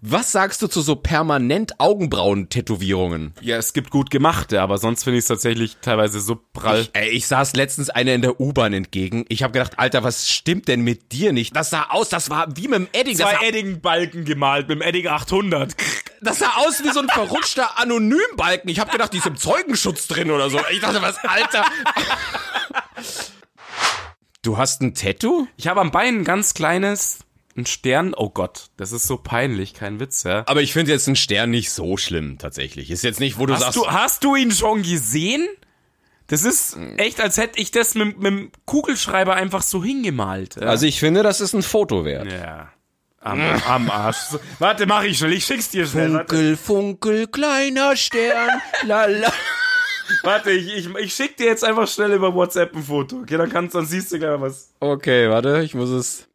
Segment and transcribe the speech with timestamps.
[0.00, 3.34] Was sagst du zu so permanent Augenbrauen-Tätowierungen?
[3.42, 6.80] Ja, es gibt gut gemachte, aber sonst finde ich es tatsächlich teilweise so prall.
[6.80, 9.26] Ich, ey, ich saß letztens einer in der U-Bahn entgegen.
[9.28, 11.54] Ich habe gedacht, Alter, was stimmt denn mit dir nicht?
[11.54, 13.18] Das sah aus, das war wie mit dem Edding.
[13.18, 15.74] Das Zwei Edding-Balken gemalt mit dem Edding 800.
[16.22, 18.70] das sah aus wie so ein verrutschter Anonymbalken.
[18.70, 20.60] Ich habe gedacht, die ist im Zeugenschutz drin oder so.
[20.72, 21.64] Ich dachte, was, Alter.
[24.42, 25.46] Du hast ein Tattoo?
[25.56, 27.20] Ich habe am Bein ein ganz kleines,
[27.56, 28.14] ein Stern.
[28.16, 30.42] Oh Gott, das ist so peinlich, kein Witz, ja.
[30.46, 32.90] Aber ich finde jetzt einen Stern nicht so schlimm, tatsächlich.
[32.90, 35.46] Ist jetzt nicht, wo du Hast sagst, du, hast du ihn schon gesehen?
[36.26, 40.56] Das ist echt, als hätte ich das mit, mit dem Kugelschreiber einfach so hingemalt.
[40.56, 40.68] Ja.
[40.68, 42.32] also ich finde, das ist ein Foto wert.
[42.32, 42.70] ja.
[43.20, 44.18] Am, am Arsch.
[44.18, 45.32] So, warte, mach ich schnell.
[45.32, 46.12] Ich schick's dir schnell.
[46.12, 48.50] Warte, Funkel, funkel, kleiner Stern,
[48.86, 49.32] lala.
[50.22, 53.20] warte ich, ich, ich schick dir jetzt einfach schnell über WhatsApp ein Foto.
[53.20, 54.74] Okay, dann kannst, dann siehst du gleich was.
[54.78, 56.28] Okay, warte, ich muss es.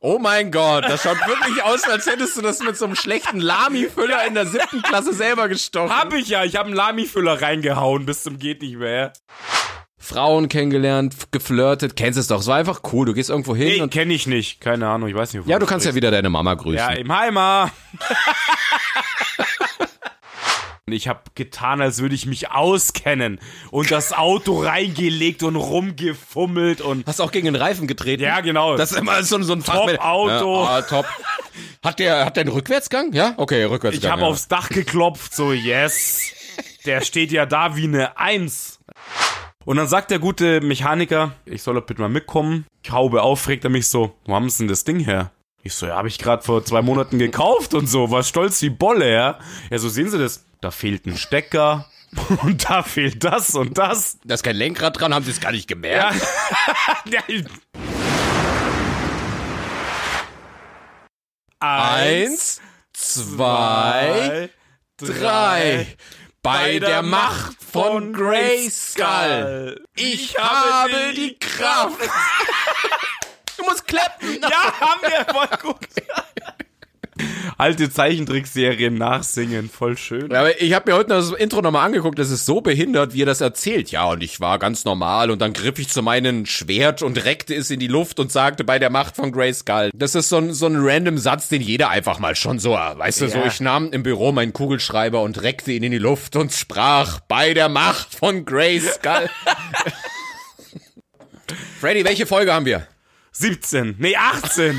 [0.00, 3.40] Oh mein Gott, das schaut wirklich aus, als hättest du das mit so einem schlechten
[3.40, 5.90] Lami-Füller in der siebten Klasse selber gestochen.
[5.96, 6.44] Hab ich ja.
[6.44, 9.12] Ich habe einen Lami-Füller reingehauen bis zum geht nicht mehr.
[10.00, 12.40] Frauen kennengelernt, geflirtet, kennst es doch.
[12.40, 13.06] Es war einfach cool.
[13.06, 13.90] Du gehst irgendwo hin Nee, und.
[13.92, 14.60] kenne ich nicht.
[14.60, 15.46] Keine Ahnung, ich weiß nicht.
[15.48, 16.78] Ja, du kannst ja wieder deine Mama grüßen.
[16.78, 17.70] Ja, im Heimer.
[20.92, 27.06] Ich habe getan, als würde ich mich auskennen und das Auto reingelegt und rumgefummelt und
[27.06, 28.22] Hast auch gegen den Reifen getreten?
[28.22, 28.76] ja, genau.
[28.76, 30.64] Das ist immer so, so ein Top-Auto.
[30.64, 31.06] Ja, ah, top.
[31.84, 33.12] Hat der, hat der einen Rückwärtsgang?
[33.12, 33.34] Ja?
[33.36, 34.04] Okay, Rückwärtsgang.
[34.04, 34.28] ich habe ja.
[34.28, 36.32] aufs Dach geklopft, so yes.
[36.86, 38.80] Der steht ja da wie eine Eins.
[39.64, 42.64] Und dann sagt der gute Mechaniker, ich soll doch bitte mal mitkommen.
[42.82, 45.30] Ich haube auf, fragt er mich so, wo haben Sie denn das Ding her?
[45.62, 48.70] Ich so, ja, habe ich gerade vor zwei Monaten gekauft und so, war stolz wie
[48.70, 49.38] Bolle, ja.
[49.70, 50.44] Ja, so sehen Sie das.
[50.60, 51.88] Da fehlt ein Stecker
[52.42, 54.18] und da fehlt das und das.
[54.24, 56.20] Da ist kein Lenkrad dran, haben sie es gar nicht gemerkt.
[57.06, 57.20] Ja.
[61.60, 62.60] Eins,
[62.92, 64.50] zwei,
[64.96, 65.96] drei.
[66.40, 69.84] Bei der Macht von Grayskull.
[69.96, 71.98] Ich habe die Kraft.
[73.56, 74.38] Du musst klappen.
[74.40, 75.88] Ja, haben wir voll gut.
[77.60, 80.32] Alte Zeichentrickserien nachsingen, voll schön.
[80.32, 83.26] Aber ich habe mir heute das Intro nochmal angeguckt, das ist so behindert, wie er
[83.26, 83.90] das erzählt.
[83.90, 87.56] Ja, und ich war ganz normal und dann griff ich zu meinem Schwert und reckte
[87.56, 89.90] es in die Luft und sagte bei der Macht von Grayskull.
[89.92, 93.22] Das ist so ein, so ein random Satz, den jeder einfach mal schon so, weißt
[93.22, 93.46] du, so Ja.
[93.46, 97.54] ich nahm im Büro meinen Kugelschreiber und reckte ihn in die Luft und sprach bei
[97.54, 99.28] der Macht von Grayskull.
[101.80, 102.86] Freddy, welche Folge haben wir?
[103.32, 104.76] 17, nee 18.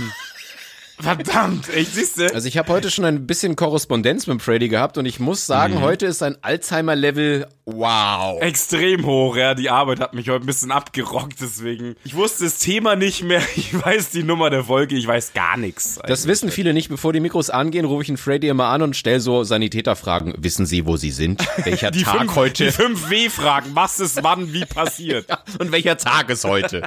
[1.01, 2.33] Verdammt, echt, siehste?
[2.33, 5.79] Also ich habe heute schon ein bisschen Korrespondenz mit Freddy gehabt und ich muss sagen,
[5.81, 8.41] heute ist ein Alzheimer-Level wow.
[8.41, 9.53] Extrem hoch, ja.
[9.53, 11.95] Die Arbeit hat mich heute ein bisschen abgerockt, deswegen.
[12.03, 13.41] Ich wusste das Thema nicht mehr.
[13.55, 15.99] Ich weiß die Nummer der Folge, ich weiß gar nichts.
[16.07, 16.89] Das wissen viele nicht.
[16.89, 20.33] Bevor die Mikros angehen, rufe ich den Freddy immer an und stell so Sanitäterfragen.
[20.37, 21.45] Wissen Sie, wo Sie sind?
[21.63, 22.65] Welcher die Tag fünf, heute?
[22.65, 23.71] Die fünf W-Fragen.
[23.73, 25.27] Was ist wann, wie passiert?
[25.59, 26.83] Und welcher Tag ist heute?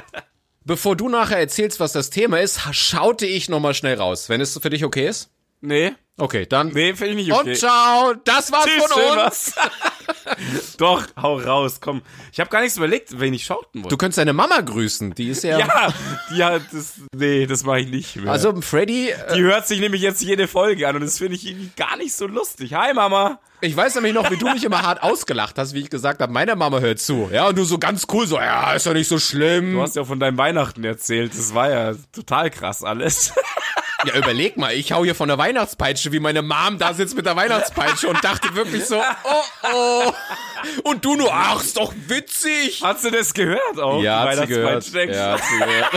[0.65, 4.29] Bevor du nachher erzählst, was das Thema ist, schaute ich nochmal schnell raus.
[4.29, 5.29] Wenn es für dich okay ist?
[5.65, 6.67] Nee, Okay, dann.
[6.67, 7.49] nee, finde ich nicht okay.
[7.49, 8.13] Und ciao.
[8.23, 9.55] Das war's Tschüss, von uns.
[10.77, 12.03] Doch, hau raus, komm.
[12.31, 13.89] Ich habe gar nichts überlegt, wen ich schauten wollte.
[13.89, 15.15] Du könntest deine Mama grüßen.
[15.15, 15.57] Die ist ja.
[15.57, 15.93] ja,
[16.29, 17.01] die hat das.
[17.15, 18.31] Nee, das mache ich nicht mehr.
[18.31, 21.47] Also Freddy, äh, die hört sich nämlich jetzt jede Folge an und das finde ich
[21.47, 22.75] irgendwie gar nicht so lustig.
[22.75, 23.39] Hi Mama.
[23.61, 26.31] ich weiß nämlich noch, wie du mich immer hart ausgelacht hast, wie ich gesagt habe,
[26.31, 27.27] meine Mama hört zu.
[27.33, 29.73] Ja, und du so ganz cool, so, ja, ist doch nicht so schlimm.
[29.73, 31.31] Du hast ja von deinem Weihnachten erzählt.
[31.35, 33.33] Das war ja total krass alles.
[34.05, 37.25] Ja, überleg mal, ich hau hier von der Weihnachtspeitsche, wie meine Mom da sitzt mit
[37.25, 39.43] der Weihnachtspeitsche und dachte wirklich so, oh
[39.73, 40.13] oh.
[40.83, 42.81] Und du nur, ach, ist doch witzig.
[42.83, 44.01] Hast du das gehört auch?
[44.01, 44.87] Ja, hat sie gehört.
[44.93, 45.91] Ja, hat sie gehört.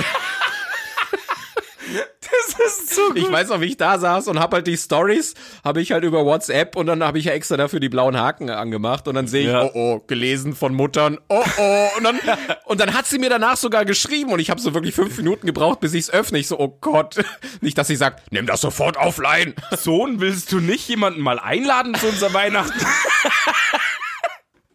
[2.20, 3.18] Das ist so gut.
[3.18, 6.04] Ich weiß noch, wie ich da saß und hab halt die Stories, habe ich halt
[6.04, 9.26] über WhatsApp und dann habe ich ja extra dafür die blauen Haken angemacht und dann
[9.28, 9.62] sehe ich, Ja.
[9.64, 11.88] oh oh, gelesen von Muttern, oh oh.
[11.96, 12.18] Und dann,
[12.64, 15.46] und dann hat sie mir danach sogar geschrieben und ich habe so wirklich fünf Minuten
[15.46, 16.38] gebraucht, bis ich's öffne.
[16.38, 17.16] Ich so, oh Gott.
[17.60, 19.54] Nicht, dass sie sagt, nimm das sofort offline.
[19.76, 22.72] Sohn, willst du nicht jemanden mal einladen zu unserer Weihnachten?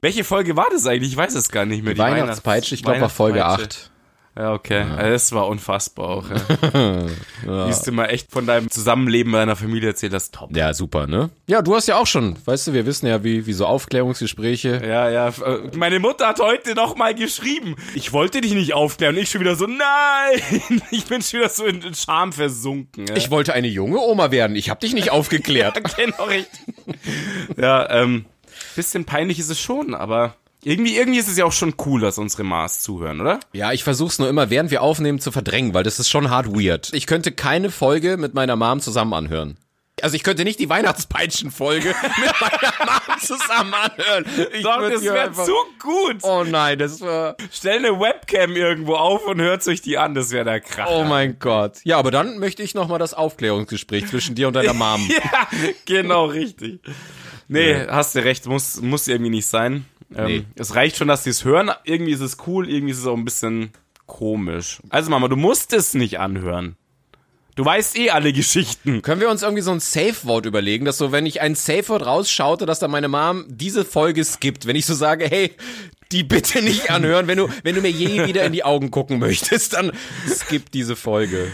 [0.01, 1.11] Welche Folge war das eigentlich?
[1.11, 1.93] Ich weiß es gar nicht mehr.
[1.93, 3.79] Die Weihnachtspeitsche, ich glaube, war Folge Weihnachtspeitsche.
[3.81, 3.91] 8.
[4.37, 4.85] Ja, okay.
[4.97, 6.25] Das war unfassbar auch.
[7.45, 7.67] Ja.
[7.67, 10.55] Wie du mal echt von deinem Zusammenleben mit deiner Familie erzählt hast, top.
[10.55, 11.31] Ja, super, ne?
[11.47, 14.81] Ja, du hast ja auch schon, weißt du, wir wissen ja, wie, wie so Aufklärungsgespräche.
[14.85, 15.27] Ja, ja.
[15.29, 17.75] äh, Meine Mutter hat heute noch mal geschrieben.
[17.95, 19.15] Ich wollte dich nicht aufklären.
[19.15, 20.81] Und ich schon wieder so, nein.
[20.91, 23.07] Ich bin schon wieder so in, in Scham versunken.
[23.07, 23.15] Ja.
[23.15, 25.79] Ich wollte eine junge Oma werden, ich hab dich nicht aufgeklärt.
[25.97, 26.59] genau richtig.
[27.57, 28.25] ja, ähm,
[28.75, 32.17] bisschen peinlich ist es schon, aber irgendwie, irgendwie ist es ja auch schon cool, dass
[32.17, 33.39] unsere Maß zuhören, oder?
[33.53, 36.47] Ja, ich versuch's nur immer, während wir aufnehmen, zu verdrängen, weil das ist schon hart
[36.47, 36.91] weird.
[36.93, 39.57] Ich könnte keine Folge mit meiner Mom zusammen anhören.
[40.01, 44.25] Also ich könnte nicht die Weihnachtspeitschen-Folge mit meiner Mom zusammen anhören.
[44.53, 46.17] Ich Doch, das wäre einfach- zu gut.
[46.23, 47.35] Oh nein, das war...
[47.51, 50.89] Stell eine Webcam irgendwo auf und hört euch die an, das wäre der Kracher.
[50.91, 51.79] Oh mein Gott.
[51.83, 55.07] Ja, aber dann möchte ich nochmal das Aufklärungsgespräch zwischen dir und deiner Mom.
[55.07, 55.47] Ja,
[55.85, 56.79] genau, richtig.
[57.47, 59.85] Nee, hast du recht, muss, muss irgendwie nicht sein.
[60.15, 60.45] Ähm, Nee.
[60.55, 61.71] Es reicht schon, dass sie es hören.
[61.83, 63.71] Irgendwie ist es cool, irgendwie ist es auch ein bisschen
[64.07, 64.79] komisch.
[64.89, 66.75] Also Mama, du musst es nicht anhören.
[67.55, 69.01] Du weißt eh alle Geschichten.
[69.01, 72.65] Können wir uns irgendwie so ein Safe-Wort überlegen, dass so, wenn ich ein Safe-Wort rausschaute,
[72.65, 75.51] dass dann meine Mom diese Folge skippt, wenn ich so sage, hey,
[76.11, 79.19] die bitte nicht anhören, wenn du, wenn du mir je wieder in die Augen gucken
[79.19, 79.91] möchtest, dann
[80.27, 81.51] skip diese Folge.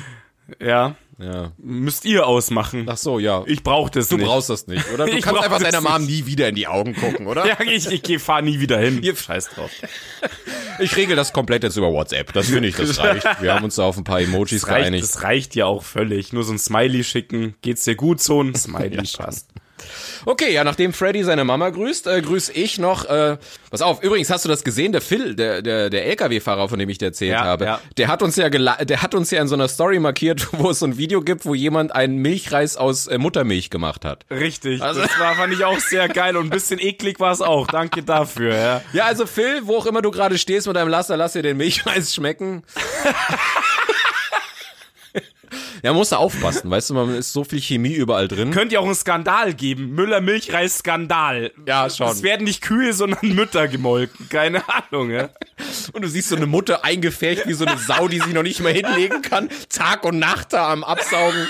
[0.59, 1.51] Ja, Ja.
[1.57, 2.85] müsst ihr ausmachen.
[2.89, 3.43] Ach so, ja.
[3.47, 4.25] Ich brauch das du nicht.
[4.27, 5.05] brauchst das nicht, oder?
[5.05, 7.45] Du Ich kannst einfach deiner Mom nie wieder in die Augen gucken, oder?
[7.45, 9.01] Ja, ich, ich geh, fahr nie wieder hin.
[9.03, 9.71] Ihr- Scheiß drauf.
[10.79, 12.31] Ich regel das komplett jetzt über WhatsApp.
[12.33, 13.25] Das finde ich, das reicht.
[13.41, 15.03] Wir haben uns da auf ein paar Emojis Das reicht, geeinigt.
[15.03, 16.33] das reicht ja auch völlig.
[16.33, 17.55] Nur so ein Smiley schicken.
[17.61, 18.53] Geht's dir gut, Sohn?
[18.55, 19.49] Smiley passt.
[20.25, 23.05] Okay, ja, nachdem Freddy seine Mama grüßt, äh, grüß ich noch.
[23.05, 23.37] Äh,
[23.71, 26.89] pass auf, übrigens hast du das gesehen, der Phil, der der der LKW-Fahrer, von dem
[26.89, 27.81] ich dir erzählt Ja, habe, ja.
[27.97, 30.79] der hat uns ja der hat uns ja in so einer Story markiert, wo es
[30.79, 34.25] so ein Video gibt, wo jemand einen Milchreis aus äh, Muttermilch gemacht hat.
[34.29, 34.81] Richtig.
[34.81, 37.67] Also- das war, fand ich auch sehr geil und ein bisschen eklig war es auch.
[37.67, 38.81] Danke dafür, ja.
[38.93, 41.57] Ja, also Phil, wo auch immer du gerade stehst mit deinem Laster, lass dir den
[41.57, 42.63] Milchreis schmecken.
[45.83, 48.51] ja, musst du aufpassen, weißt du, man ist so viel Chemie überall drin.
[48.51, 49.95] Könnte ja auch einen Skandal geben.
[49.95, 51.51] Müller-Milchreis-Skandal.
[51.65, 52.07] Ja, schon.
[52.11, 54.29] Es werden nicht Kühe, sondern Mütter gemolken.
[54.29, 55.29] Keine Ahnung, ja.
[55.93, 58.59] Und du siehst so eine Mutter eingefärbt wie so eine Sau, die sich noch nicht
[58.61, 61.47] mehr hinlegen kann, Tag und Nacht da am Absaugen.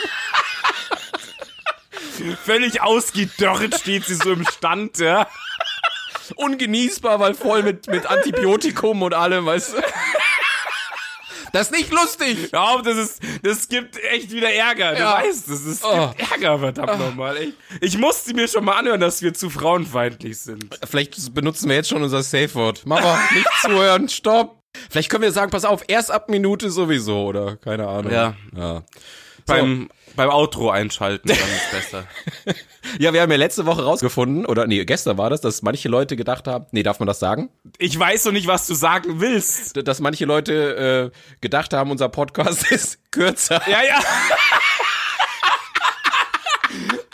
[2.44, 5.28] Völlig ausgedörrt steht sie so im Stand, ja.
[6.36, 9.78] ungenießbar, weil voll mit, mit Antibiotikum und allem, weißt du?
[11.58, 12.50] Das ist nicht lustig.
[12.54, 14.94] Ja, das ist, das gibt echt wieder Ärger.
[14.94, 15.14] Du Ja.
[15.16, 16.14] weißt, das ist, Oh.
[16.16, 17.38] gibt Ärger, verdammt nochmal.
[17.38, 17.54] Echt.
[17.82, 20.80] Ich musste mir schon mal anhören, dass wir zu frauenfeindlich sind.
[20.90, 22.86] Vielleicht benutzen wir jetzt schon unser Safe-Wort.
[22.86, 24.62] Mama, nicht zuhören, stopp.
[24.90, 27.56] Vielleicht können wir sagen, pass auf, erst ab Minute sowieso, oder?
[27.58, 28.12] Keine Ahnung.
[28.12, 28.36] Ja.
[28.56, 28.84] Ja,
[29.48, 32.04] Beim, beim Outro einschalten, dann ist besser.
[33.00, 36.18] ja wir haben ja letzte Woche rausgefunden, oder nee, gestern war das, dass manche Leute
[36.18, 37.50] gedacht haben, nee, darf man das sagen?
[37.78, 39.78] Ich weiß noch nicht, was du sagen willst.
[39.88, 43.62] Dass manche Leute äh, gedacht haben, unser Podcast ist kürzer.
[43.70, 44.00] Ja, ja.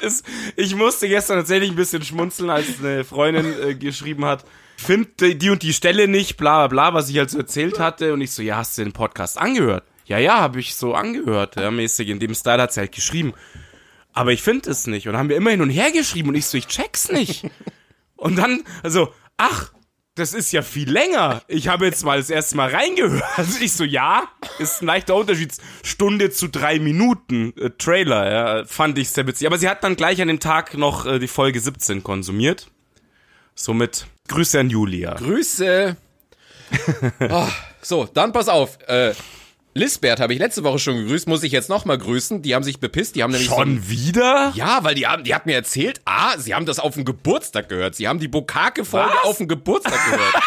[0.01, 0.23] Es,
[0.55, 4.43] ich musste gestern tatsächlich ein bisschen schmunzeln, als eine Freundin äh, geschrieben hat,
[4.75, 8.13] finde die und die Stelle nicht, bla bla bla, was ich halt so erzählt hatte.
[8.13, 9.83] Und ich so, ja, hast du den Podcast angehört?
[10.13, 12.07] Ja, ja, habe ich so angehört, ja, mäßig.
[12.07, 13.33] In dem Style hat sie halt geschrieben.
[14.13, 15.07] Aber ich finde es nicht.
[15.07, 17.49] Und haben wir immer hin und her geschrieben und ich so, ich check's nicht.
[18.15, 19.73] Und dann, also, ach,
[20.13, 21.41] das ist ja viel länger.
[21.47, 23.23] Ich habe jetzt mal das erste Mal reingehört.
[23.59, 24.27] Ich so, ja,
[24.59, 25.51] ist ein leichter Unterschied.
[25.81, 29.47] Stunde zu drei Minuten äh, Trailer, ja, fand ich sehr witzig.
[29.47, 32.69] Aber sie hat dann gleich an dem Tag noch äh, die Folge 17 konsumiert.
[33.55, 35.15] Somit Grüße an Julia.
[35.15, 35.97] Grüße.
[37.31, 37.47] oh,
[37.81, 38.77] so, dann pass auf.
[38.87, 39.15] Äh,
[39.75, 42.43] Lisbert habe ich letzte Woche schon gegrüßt, muss ich jetzt nochmal grüßen.
[42.43, 44.51] Die haben sich bepisst, die haben nämlich so Schon wieder?
[44.55, 47.69] Ja, weil die haben, die hat mir erzählt, ah, sie haben das auf dem Geburtstag
[47.69, 47.95] gehört.
[47.95, 50.33] Sie haben die Bokake-Folge auf dem Geburtstag gehört.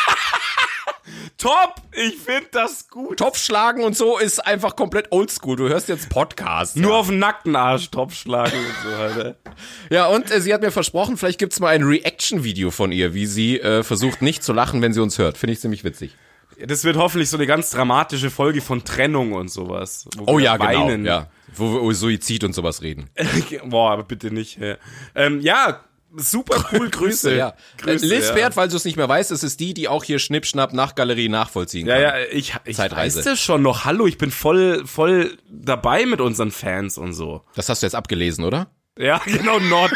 [1.38, 1.74] Top!
[1.92, 3.18] Ich finde das gut.
[3.18, 5.56] Topfschlagen und so ist einfach komplett oldschool.
[5.56, 6.76] Du hörst jetzt Podcast.
[6.76, 6.96] Nur ja.
[6.98, 9.36] auf den nackten Arsch Top schlagen und so, Alter.
[9.90, 13.26] Ja, und äh, sie hat mir versprochen, vielleicht gibt's mal ein Reaction-Video von ihr, wie
[13.26, 15.38] sie äh, versucht nicht zu lachen, wenn sie uns hört.
[15.38, 16.16] Finde ich ziemlich witzig.
[16.64, 20.06] Das wird hoffentlich so eine ganz dramatische Folge von Trennung und sowas.
[20.16, 20.86] wo Oh wir ja, genau.
[20.86, 21.04] weinen.
[21.04, 23.10] Ja, wo wir über Suizid und sowas reden.
[23.66, 24.58] Boah, aber bitte nicht.
[24.58, 24.76] Ja,
[25.14, 25.80] ähm, ja
[26.16, 27.34] super cool, Grüße.
[27.36, 27.54] ja.
[27.78, 28.50] Grüße, äh, Lisbeth, ja.
[28.50, 31.28] falls du es nicht mehr weißt, es ist die, die auch hier Schnippschnapp nach Galerie
[31.28, 32.02] nachvollziehen Ja, kann.
[32.02, 33.18] ja, ich, ich Zeitreise.
[33.18, 33.84] weiß das schon noch.
[33.84, 37.42] Hallo, ich bin voll, voll dabei mit unseren Fans und so.
[37.54, 38.70] Das hast du jetzt abgelesen, oder?
[38.98, 39.90] Ja, genau, not.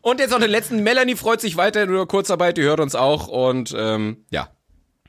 [0.00, 0.82] Und jetzt noch den letzten.
[0.82, 3.28] Melanie freut sich weiterhin über Kurzarbeit, die hört uns auch.
[3.28, 4.48] Und ähm, ja,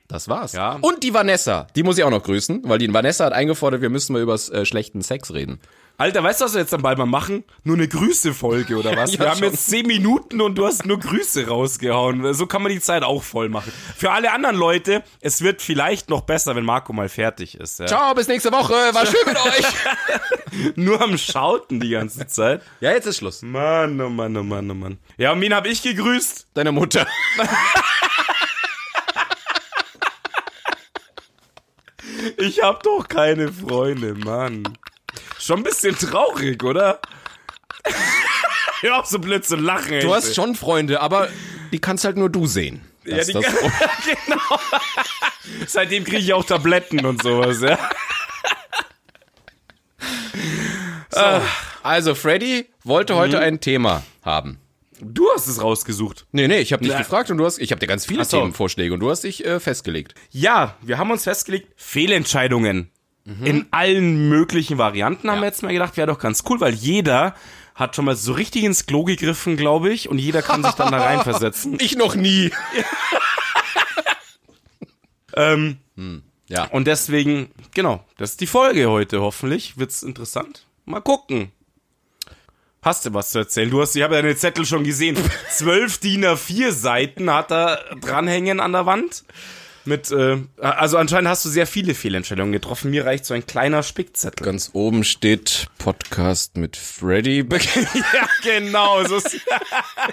[0.07, 0.53] das war's.
[0.53, 0.77] Ja.
[0.81, 3.89] Und die Vanessa, die muss ich auch noch grüßen, weil die Vanessa hat eingefordert, wir
[3.89, 5.59] müssen mal über äh, schlechten Sex reden.
[5.99, 7.43] Alter, weißt du, was wir jetzt dann bald mal machen?
[7.65, 9.11] Nur eine Grüße-Folge oder was?
[9.19, 9.47] Ja, wir haben schon.
[9.49, 12.33] jetzt zehn Minuten und du hast nur Grüße rausgehauen.
[12.33, 13.73] So kann man die Zeit auch voll machen.
[13.97, 17.79] Für alle anderen Leute, es wird vielleicht noch besser, wenn Marco mal fertig ist.
[17.79, 17.87] Ja.
[17.87, 18.73] Ciao, bis nächste Woche.
[18.73, 20.75] War schön mit euch.
[20.77, 22.61] Nur am Schauten die ganze Zeit.
[22.79, 23.41] Ja, jetzt ist Schluss.
[23.41, 24.99] Mann, oh Mann, oh Mann, oh Mann.
[25.17, 26.47] Ja, und wen hab ich gegrüßt?
[26.53, 27.05] Deine Mutter.
[32.37, 34.63] Ich hab doch keine Freunde, Mann.
[35.39, 36.99] Schon ein bisschen traurig, oder?
[38.81, 40.01] Hör auf so blöd zu lachen, ey.
[40.01, 41.29] Du hast schon Freunde, aber
[41.71, 42.81] die kannst halt nur du sehen.
[43.05, 44.59] Ja, die genau.
[45.65, 47.79] Seitdem kriege ich auch Tabletten und sowas, ja.
[51.09, 51.41] so,
[51.83, 54.59] Also, Freddy wollte heute ein Thema haben.
[55.01, 56.25] Du hast es rausgesucht.
[56.33, 56.99] Nee, nee, ich habe dich Na.
[56.99, 58.27] gefragt und du hast, ich habe dir ganz viele Ach.
[58.27, 60.13] Themenvorschläge und du hast dich äh, festgelegt.
[60.31, 62.91] Ja, wir haben uns festgelegt, Fehlentscheidungen.
[63.43, 65.41] In allen möglichen Varianten haben Ja.
[65.43, 67.35] wir jetzt mal gedacht, wäre doch ganz cool, weil jeder
[67.75, 70.91] hat schon mal so richtig ins Klo gegriffen, glaube ich, und jeder kann sich dann
[70.91, 71.77] da reinversetzen.
[71.81, 72.51] Ich noch nie.
[75.35, 75.77] Ähm,
[76.47, 76.65] Ja.
[76.65, 79.21] und deswegen, genau, das ist die Folge heute.
[79.21, 80.65] Hoffentlich wird's interessant.
[80.85, 81.51] Mal gucken.
[82.81, 83.69] Hast du was zu erzählen?
[83.69, 85.17] Du hast, ich habe deine Zettel schon gesehen.
[85.51, 89.23] Zwölf DIN A4 Seiten hat er dranhängen an der Wand.
[89.89, 92.91] Mit, äh, also anscheinend hast du sehr viele Fehlentscheidungen getroffen.
[92.91, 94.45] Mir reicht so ein kleiner Spickzettel.
[94.45, 97.39] Ganz oben steht Podcast mit Freddy.
[97.49, 99.03] ja, genau.
[99.05, 99.41] So ist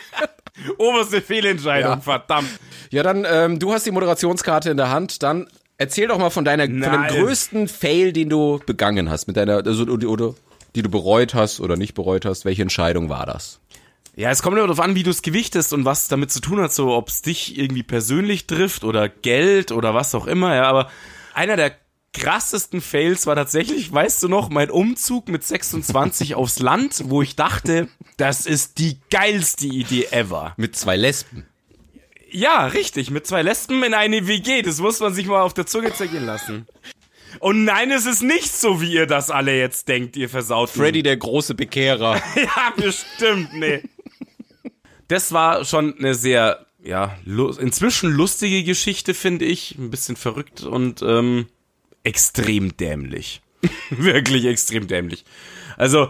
[0.78, 2.00] Oberste Fehlentscheidung, Ja.
[2.00, 2.48] verdammt.
[2.90, 5.22] Ja, dann, ähm, du hast die Moderationskarte in der Hand.
[5.22, 7.14] Dann erzähl doch mal von deiner, von dem Nein.
[7.14, 10.34] größten Fail, den du begangen hast, mit deiner, also, oder,
[10.74, 12.46] die du bereut hast oder nicht bereut hast.
[12.46, 13.60] Welche Entscheidung war das?
[14.16, 16.58] Ja, es kommt immer darauf an, wie du es gewichtest und was damit zu tun
[16.58, 20.64] hat, so ob es dich irgendwie persönlich trifft oder Geld oder was auch immer, ja,
[20.64, 20.90] aber
[21.34, 21.76] einer der
[22.14, 27.36] krassesten Fails war tatsächlich, weißt du noch, mein Umzug mit 26 aufs Land, wo ich
[27.36, 30.54] dachte, das ist die geilste Idee ever.
[30.56, 31.46] Mit zwei Lesben.
[32.30, 35.66] Ja, richtig, mit zwei Lesben in eine WG, das muss man sich mal auf der
[35.66, 36.66] Zunge zergehen lassen.
[37.38, 40.70] Und nein, es ist nicht so, wie ihr das alle jetzt denkt, ihr versaut.
[40.70, 42.18] Freddy, der große Bekehrer.
[42.34, 43.82] Ja, bestimmt, nee.
[45.08, 49.76] Das war schon eine sehr, ja, inzwischen lustige Geschichte, finde ich.
[49.78, 51.46] Ein bisschen verrückt und ähm,
[52.02, 53.42] extrem dämlich.
[53.90, 55.24] Wirklich extrem dämlich.
[55.76, 56.08] Also,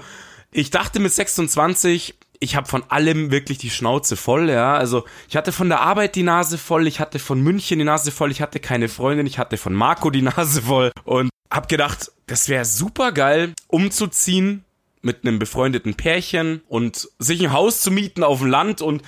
[0.52, 4.76] ich dachte mit 26, ich habe von allem wirklich die Schnauze voll, ja.
[4.76, 8.12] Also, ich hatte von der Arbeit die Nase voll, ich hatte von München die Nase
[8.12, 12.12] voll, ich hatte keine Freundin, ich hatte von Marco die Nase voll und hab gedacht,
[12.26, 14.65] das wäre super geil, umzuziehen
[15.06, 19.02] mit einem befreundeten Pärchen und sich ein Haus zu mieten auf dem Land und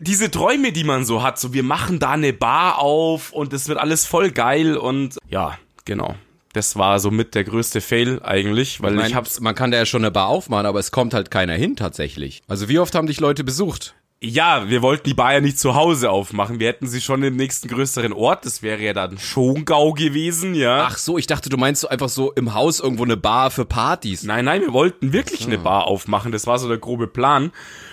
[0.00, 3.68] diese Träume, die man so hat, so wir machen da eine Bar auf und es
[3.68, 6.16] wird alles voll geil und ja, genau.
[6.52, 9.78] Das war somit der größte Fail eigentlich, weil Ich ich, mein, hab's man kann da
[9.78, 12.42] ja schon eine Bar aufmachen, aber es kommt halt keiner hin tatsächlich.
[12.48, 13.94] Also wie oft haben dich Leute besucht?
[14.22, 16.60] Ja, wir wollten die Bar ja nicht zu Hause aufmachen.
[16.60, 18.44] Wir hätten sie schon im nächsten größeren Ort.
[18.44, 20.84] Das wäre ja dann Schongau gewesen, ja.
[20.86, 23.64] Ach so, ich dachte, du meinst so einfach so im Haus irgendwo eine Bar für
[23.64, 24.22] Partys.
[24.22, 26.32] Nein, nein, wir wollten wirklich eine Bar aufmachen.
[26.32, 27.50] Das war so der grobe Plan.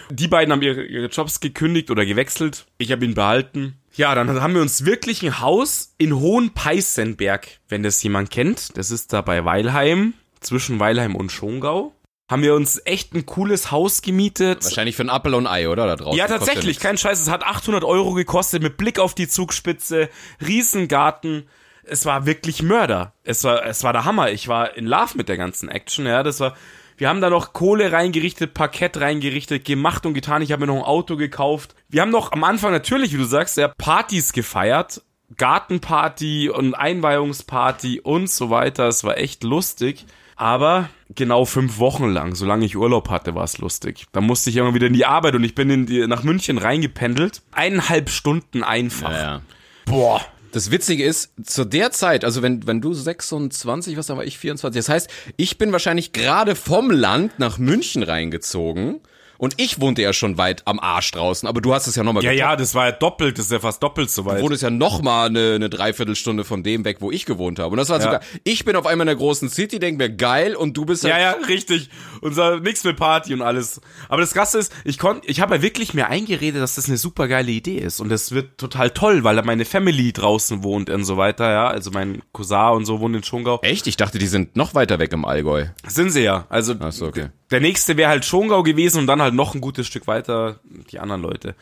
[0.10, 2.66] Die beiden haben ihre, ihre Jobs gekündigt oder gewechselt.
[2.78, 3.78] Ich habe ihn behalten.
[3.96, 8.78] Ja, dann haben wir uns wirklich ein Haus in Hohenpeißenberg, wenn das jemand kennt.
[8.78, 11.94] Das ist da bei Weilheim, zwischen Weilheim und Schongau.
[12.30, 14.64] Haben wir uns echt ein cooles Haus gemietet.
[14.64, 15.88] Wahrscheinlich für ein Apfel und Ei, oder?
[15.88, 16.18] Da draußen.
[16.18, 17.22] Ja, tatsächlich, kein Scheiß.
[17.22, 20.10] Es hat 800 Euro gekostet mit Blick auf die Zugspitze,
[20.46, 21.48] Riesengarten.
[21.84, 23.14] Es war wirklich Mörder.
[23.24, 24.32] Es war, es war der Hammer.
[24.32, 26.06] Ich war in Love mit der ganzen Action.
[26.06, 26.56] Ja, das war.
[26.98, 30.42] Wir haben da noch Kohle reingerichtet, Parkett reingerichtet, gemacht und getan.
[30.42, 31.76] Ich habe mir noch ein Auto gekauft.
[31.88, 35.02] Wir haben noch am Anfang natürlich, wie du sagst, ja, Partys gefeiert.
[35.36, 38.88] Gartenparty und Einweihungsparty und so weiter.
[38.88, 40.06] Es war echt lustig.
[40.36, 44.06] Aber genau fünf Wochen lang, solange ich Urlaub hatte, war es lustig.
[44.12, 46.58] Da musste ich immer wieder in die Arbeit und ich bin in die, nach München
[46.58, 47.42] reingependelt.
[47.52, 49.12] Eineinhalb Stunden einfach.
[49.12, 49.42] Ja, ja.
[49.86, 50.22] Boah.
[50.54, 54.38] Das Witzige ist, zu der Zeit, also wenn, wenn du 26, was da war ich
[54.38, 59.02] 24, das heißt, ich bin wahrscheinlich gerade vom Land nach München reingezogen
[59.38, 62.24] und ich wohnte ja schon weit am Arsch draußen, aber du hast es ja nochmal
[62.24, 64.40] Ja, ja, das war ja doppelt, das ist ja fast doppelt so weit.
[64.40, 67.72] Du wohnst ja noch mal eine, eine Dreiviertelstunde von dem weg, wo ich gewohnt habe.
[67.72, 70.56] Und das war sogar, ich bin auf einmal in der großen City, denk mir geil
[70.56, 71.90] und du bist Ja, halt, ja, richtig.
[72.22, 73.82] Unser nix mit Party und alles.
[74.10, 76.98] Aber das Krasse ist, ich konnte, ich habe ja wirklich mir eingeredet, dass das eine
[76.98, 80.90] super geile Idee ist und das wird total toll, weil da meine Family draußen wohnt
[80.90, 81.68] und so weiter, ja.
[81.68, 83.60] Also mein Cousin und so wohnt in Schongau.
[83.62, 83.88] Echt?
[83.88, 85.66] Ich dachte, die sind noch weiter weg im Allgäu.
[85.88, 86.46] Sind sie ja.
[86.50, 87.28] Also Ach so, okay.
[87.52, 90.60] Der nächste wäre halt Schongau gewesen und dann halt noch ein gutes Stück weiter
[90.92, 91.56] die anderen Leute.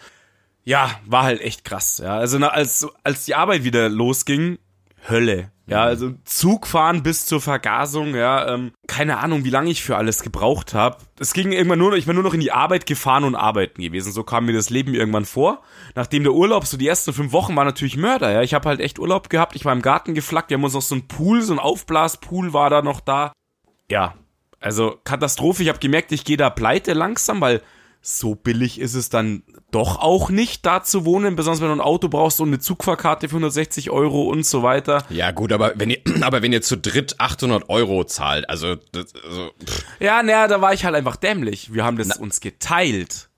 [0.63, 2.01] Ja, war halt echt krass.
[2.03, 4.57] Ja, also na, als als die Arbeit wieder losging,
[5.07, 5.51] Hölle.
[5.67, 9.97] Ja, also Zug fahren bis zur Vergasung, ja, ähm, keine Ahnung, wie lange ich für
[9.97, 10.97] alles gebraucht habe.
[11.19, 13.81] Es ging irgendwann nur noch, ich bin nur noch in die Arbeit gefahren und arbeiten
[13.81, 14.11] gewesen.
[14.11, 15.63] So kam mir das Leben irgendwann vor.
[15.95, 18.43] Nachdem der Urlaub, so die ersten fünf Wochen war natürlich Mörder, ja.
[18.43, 20.83] Ich habe halt echt Urlaub gehabt, ich war im Garten geflackt, wir haben uns noch
[20.83, 23.33] so ein Pool, so ein Aufblaspool war da noch da.
[23.89, 24.13] Ja,
[24.65, 25.61] also Katastrophe.
[25.61, 27.61] Ich habe gemerkt, ich gehe da pleite langsam, weil
[28.01, 31.81] so billig ist es dann doch auch nicht, da zu wohnen, besonders wenn du ein
[31.81, 35.03] Auto brauchst und eine Zugfahrkarte für 160 Euro und so weiter.
[35.09, 39.13] Ja, gut, aber wenn ihr, aber wenn ihr zu dritt 800 Euro zahlt, also, das,
[39.23, 41.71] also pff, Ja, naja, da war ich halt einfach dämlich.
[41.71, 43.29] Wir haben das uns geteilt.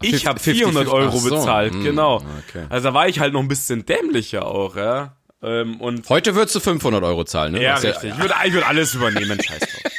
[0.00, 2.16] Ich 50, habe 400 50, Euro so, bezahlt, hm, genau.
[2.48, 2.64] okay.
[2.70, 5.16] Also da war ich halt noch ein bisschen dämlicher auch, ja.
[5.42, 7.62] Ähm, und heute würdest du 500 Euro zahlen, ne?
[7.62, 8.12] ja, richtig.
[8.12, 9.91] Ich würde ich würd alles übernehmen, scheiß drauf.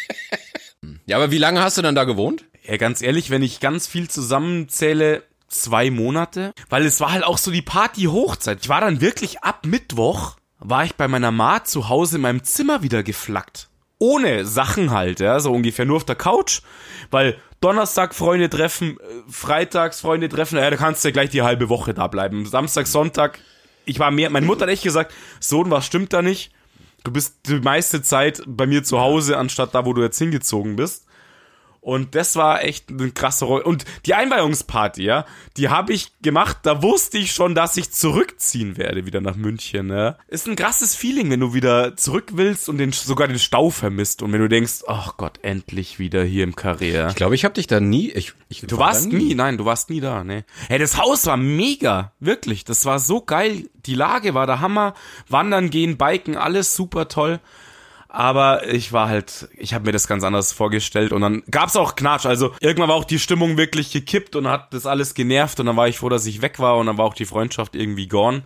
[1.05, 2.45] Ja, aber wie lange hast du dann da gewohnt?
[2.63, 6.53] Ja, ganz ehrlich, wenn ich ganz viel zusammenzähle, zwei Monate.
[6.69, 8.59] Weil es war halt auch so die Party-Hochzeit.
[8.61, 12.43] Ich war dann wirklich ab Mittwoch, war ich bei meiner Ma zu Hause in meinem
[12.43, 13.69] Zimmer wieder geflackt.
[13.99, 16.61] Ohne Sachen halt, ja, so ungefähr nur auf der Couch.
[17.11, 21.41] Weil Donnerstag Freunde treffen, äh, Freitags Freunde treffen, ja, da kannst du ja gleich die
[21.41, 22.45] halbe Woche da bleiben.
[22.45, 23.39] Samstag, Sonntag,
[23.85, 26.51] ich war mehr, meine Mutter hat echt gesagt, Sohn, was stimmt da nicht?
[27.03, 30.75] Du bist die meiste Zeit bei mir zu Hause, anstatt da, wo du jetzt hingezogen
[30.75, 31.05] bist.
[31.83, 33.65] Und das war echt eine krasse Rolle.
[33.65, 35.25] Und die Einweihungsparty, ja,
[35.57, 39.87] die habe ich gemacht, da wusste ich schon, dass ich zurückziehen werde wieder nach München,
[39.87, 40.15] ne?
[40.29, 44.21] Ist ein krasses Feeling, wenn du wieder zurück willst und den, sogar den Stau vermisst
[44.21, 47.09] und wenn du denkst, ach Gott, endlich wieder hier im Karriere.
[47.09, 48.09] Ich glaube, ich habe dich da nie.
[48.11, 49.35] Ich, ich Du war warst da nie.
[49.35, 50.45] nein, du warst nie da, ne.
[50.69, 52.63] Hey, das Haus war mega, wirklich.
[52.63, 53.69] Das war so geil.
[53.85, 54.93] Die Lage war der Hammer.
[55.27, 57.41] Wandern gehen, Biken, alles super toll.
[58.15, 61.95] Aber ich war halt, ich habe mir das ganz anders vorgestellt und dann gab's auch
[61.95, 62.27] Knatsch.
[62.27, 65.75] Also irgendwann war auch die Stimmung wirklich gekippt und hat das alles genervt und dann
[65.77, 68.43] war ich froh, dass ich weg war und dann war auch die Freundschaft irgendwie gone.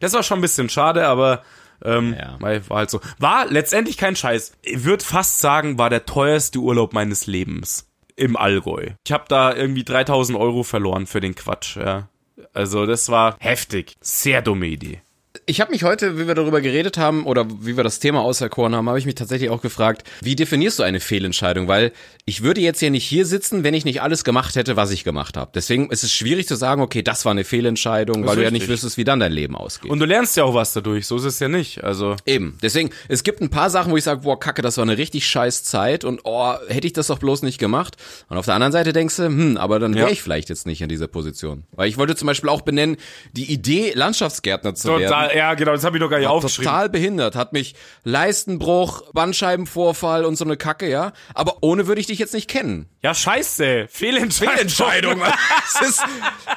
[0.00, 1.42] Das war schon ein bisschen schade, aber
[1.82, 2.36] ähm, Ja.
[2.40, 3.00] war halt so.
[3.18, 4.52] War letztendlich kein Scheiß.
[4.60, 8.90] Ich würde fast sagen, war der teuerste Urlaub meines Lebens im Allgäu.
[9.06, 11.76] Ich habe da irgendwie 3000 Euro verloren für den Quatsch.
[11.78, 12.10] Ja.
[12.52, 13.96] Also das war heftig.
[14.02, 15.00] Sehr dumme Idee.
[15.44, 18.74] Ich habe mich heute, wie wir darüber geredet haben oder wie wir das Thema auserkoren
[18.74, 21.68] haben, habe ich mich tatsächlich auch gefragt, wie definierst du eine Fehlentscheidung?
[21.68, 21.92] Weil
[22.24, 25.04] ich würde jetzt ja nicht hier sitzen, wenn ich nicht alles gemacht hätte, was ich
[25.04, 25.50] gemacht habe.
[25.54, 28.68] Deswegen ist es schwierig zu sagen, okay, das war eine Fehlentscheidung, weil du ja nicht
[28.68, 29.90] wüsstest, wie dann dein Leben ausgeht.
[29.90, 31.06] Und du lernst ja auch was dadurch.
[31.06, 31.84] So ist es ja nicht.
[31.84, 32.58] Also Eben.
[32.62, 35.26] Deswegen, es gibt ein paar Sachen, wo ich sage, boah, kacke, das war eine richtig
[35.28, 37.96] scheiß Zeit und oh, hätte ich das doch bloß nicht gemacht.
[38.28, 40.12] Und auf der anderen Seite denkst du, hm, aber dann wäre Ja.
[40.12, 41.64] ich vielleicht jetzt nicht in dieser Position.
[41.72, 42.96] Weil ich wollte zum Beispiel auch benennen,
[43.32, 45.25] die Idee, Landschaftsgärtner zu werden.
[45.34, 46.64] Ja genau, das habe ich noch gar nicht aufgeschrieben.
[46.70, 51.12] total behindert, hat mich Leistenbruch, Bandscheibenvorfall und so eine Kacke, ja.
[51.34, 52.88] Aber ohne würde ich dich jetzt nicht kennen.
[53.02, 53.86] Ja, scheiße.
[53.88, 54.54] Fehlentscheidung.
[54.54, 55.22] Fehlentscheidung.
[55.78, 56.02] Das ist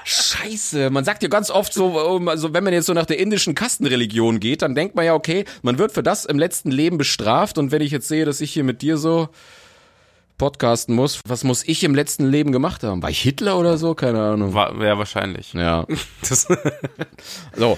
[0.05, 0.89] scheiße.
[0.91, 3.53] Man sagt ja ganz oft so, um, also wenn man jetzt so nach der indischen
[3.55, 7.57] Kastenreligion geht, dann denkt man ja, okay, man wird für das im letzten Leben bestraft.
[7.57, 9.29] Und wenn ich jetzt sehe, dass ich hier mit dir so
[10.37, 13.03] podcasten muss, was muss ich im letzten Leben gemacht haben?
[13.03, 13.93] War ich Hitler oder so?
[13.93, 14.53] Keine Ahnung.
[14.55, 15.53] War, ja, wahrscheinlich.
[15.53, 15.85] Ja.
[17.55, 17.77] So.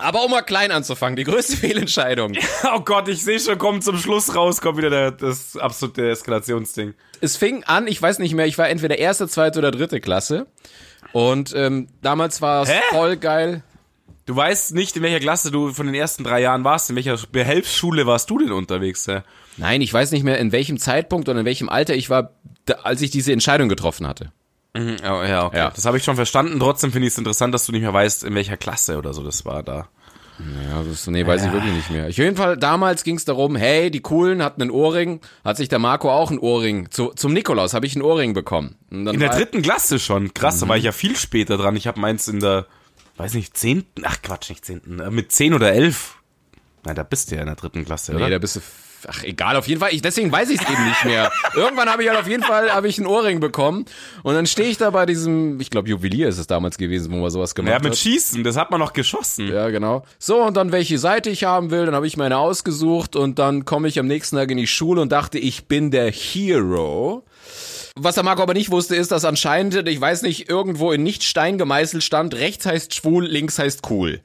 [0.00, 2.32] Aber um mal klein anzufangen, die größte Fehlentscheidung.
[2.74, 6.94] oh Gott, ich sehe schon, kommt zum Schluss raus, kommt wieder der, das absolute Eskalationsding.
[7.20, 10.46] es fing an, ich weiß nicht mehr, ich war entweder erste, zweite oder dritte Klasse.
[11.12, 12.80] Und ähm, damals war es Hä?
[12.90, 13.62] voll geil.
[14.26, 16.88] Du weißt nicht, in welcher Klasse du von den ersten drei Jahren warst.
[16.90, 19.06] In welcher Behelfsschule warst du denn unterwegs?
[19.06, 19.24] Ja?
[19.56, 22.30] Nein, ich weiß nicht mehr, in welchem Zeitpunkt und in welchem Alter ich war,
[22.84, 24.30] als ich diese Entscheidung getroffen hatte.
[24.76, 25.56] Ja, ja, okay.
[25.56, 25.70] Ja.
[25.70, 26.60] Das habe ich schon verstanden.
[26.60, 29.22] Trotzdem finde ich es interessant, dass du nicht mehr weißt, in welcher Klasse oder so
[29.22, 29.88] das war da.
[30.70, 32.08] Ja, das, nee, weiß ich wirklich nicht mehr.
[32.08, 35.56] Ich, auf jeden Fall, damals ging es darum, hey, die Coolen hatten einen Ohrring, hat
[35.58, 38.76] sich der Marco auch einen Ohrring, zu, zum Nikolaus habe ich einen Ohrring bekommen.
[38.90, 40.32] In der dritten Klasse schon.
[40.32, 41.76] Krass, da war ich ja viel später dran.
[41.76, 42.66] Ich habe meins in der,
[43.16, 46.16] weiß nicht, zehnten, ach Quatsch, nicht zehnten, äh, mit zehn oder elf.
[46.84, 48.24] Nein, da bist du ja in der dritten Klasse, oder?
[48.24, 48.60] Nee, da bist du.
[49.06, 49.92] Ach, egal, auf jeden Fall.
[49.92, 51.30] Ich, deswegen weiß ich es eben nicht mehr.
[51.54, 53.84] Irgendwann habe ich halt auf jeden Fall habe ich einen Ohrring bekommen.
[54.22, 57.16] Und dann stehe ich da bei diesem, ich glaube, Juwelier ist es damals gewesen, wo
[57.16, 57.98] man sowas gemacht ja, mit hat.
[57.98, 59.48] Schießen, das hat man noch geschossen.
[59.48, 60.04] Ja, genau.
[60.18, 63.64] So, und dann welche Seite ich haben will, dann habe ich meine ausgesucht und dann
[63.64, 67.24] komme ich am nächsten Tag in die Schule und dachte, ich bin der Hero.
[67.96, 71.24] Was der Marco aber nicht wusste, ist, dass anscheinend, ich weiß nicht, irgendwo in nicht
[71.24, 74.20] Stein gemeißelt stand, rechts heißt schwul, links heißt cool.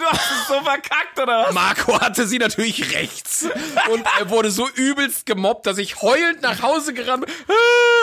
[0.00, 1.54] Du hast es so verkackt, oder was?
[1.54, 3.46] Marco hatte sie natürlich rechts
[3.92, 7.34] und er wurde so übelst gemobbt, dass ich heulend nach Hause gerannt bin.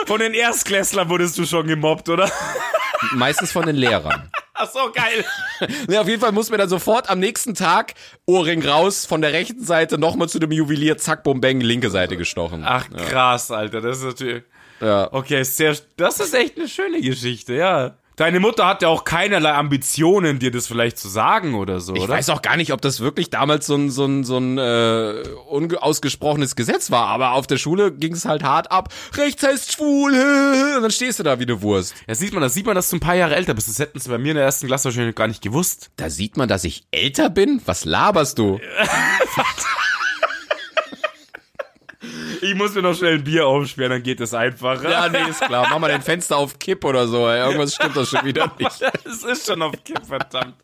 [0.05, 2.29] Von den Erstklässlern wurdest du schon gemobbt, oder?
[3.13, 4.29] Meistens von den Lehrern.
[4.53, 5.25] Ach so, geil.
[5.89, 7.95] Ja, auf jeden Fall muss mir dann sofort am nächsten Tag
[8.27, 12.15] Ohrring raus, von der rechten Seite nochmal zu dem Juwelier, zack, bum, bang, linke Seite
[12.15, 12.63] gestochen.
[12.63, 14.43] Ach, krass, Alter, das ist natürlich...
[14.79, 15.11] Ja.
[15.11, 17.97] Okay, sehr, das ist echt eine schöne Geschichte, ja.
[18.17, 22.01] Deine Mutter hat ja auch keinerlei Ambitionen, dir das vielleicht zu sagen oder so, Ich
[22.01, 22.13] oder?
[22.15, 25.21] weiß auch gar nicht, ob das wirklich damals so ein, so ein, so ein äh,
[25.47, 28.89] unausgesprochenes Gesetz war, aber auf der Schule ging es halt hart ab.
[29.13, 30.13] Rechts heißt schwul,
[30.77, 31.93] und dann stehst du da wie eine Wurst.
[32.07, 33.69] Ja, sieht man, das sieht man, dass du ein paar Jahre älter bist.
[33.69, 35.91] Das hätten sie bei mir in der ersten Klasse wahrscheinlich gar nicht gewusst.
[35.97, 37.61] Da sieht man, dass ich älter bin?
[37.65, 38.59] Was laberst du?
[42.41, 44.89] Ich muss mir noch schnell ein Bier aufsperren, dann geht es einfacher.
[44.89, 45.67] Ja, nee, ist klar.
[45.69, 47.27] Mach mal dein Fenster auf Kipp oder so.
[47.27, 47.39] Ey.
[47.39, 48.81] Irgendwas stimmt das schon wieder nicht.
[49.03, 50.55] Es ist schon auf Kipp, verdammt.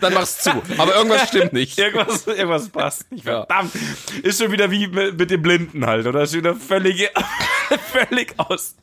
[0.00, 0.50] Dann mach's zu.
[0.78, 1.78] Aber irgendwas stimmt nicht.
[1.78, 3.72] Irgendwas, irgendwas passt nicht, verdammt.
[4.22, 6.22] Ist schon wieder wie mit, mit dem Blinden halt, oder?
[6.22, 7.08] Ist schon wieder völlig,
[7.92, 8.76] völlig aus.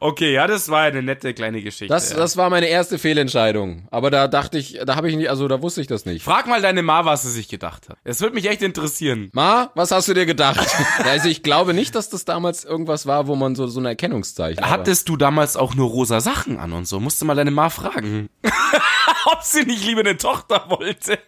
[0.00, 1.92] Okay, ja, das war eine nette kleine Geschichte.
[1.92, 2.16] Das, ja.
[2.16, 3.88] das war meine erste Fehlentscheidung.
[3.90, 6.22] Aber da dachte ich, da habe ich nicht, also da wusste ich das nicht.
[6.24, 7.98] Frag mal deine Ma, was sie sich gedacht hat.
[8.04, 9.30] Es würde mich echt interessieren.
[9.32, 10.66] Ma, was hast du dir gedacht?
[11.04, 14.62] also ich glaube nicht, dass das damals irgendwas war, wo man so, so ein Erkennungszeichen
[14.62, 17.00] aber- Hattest du damals auch nur rosa Sachen an und so?
[17.00, 18.28] Musste mal deine Ma fragen.
[19.26, 21.18] Ob sie nicht lieber eine Tochter wollte.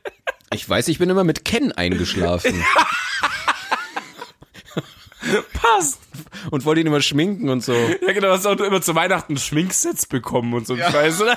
[0.52, 2.64] Ich weiß, ich bin immer mit Ken eingeschlafen
[5.52, 5.98] Passt.
[6.50, 7.74] und wollte ihn immer schminken und so.
[7.74, 11.37] Ja, genau, hast auch immer zu Weihnachten Schminksets bekommen und so ein Scheiß, oder?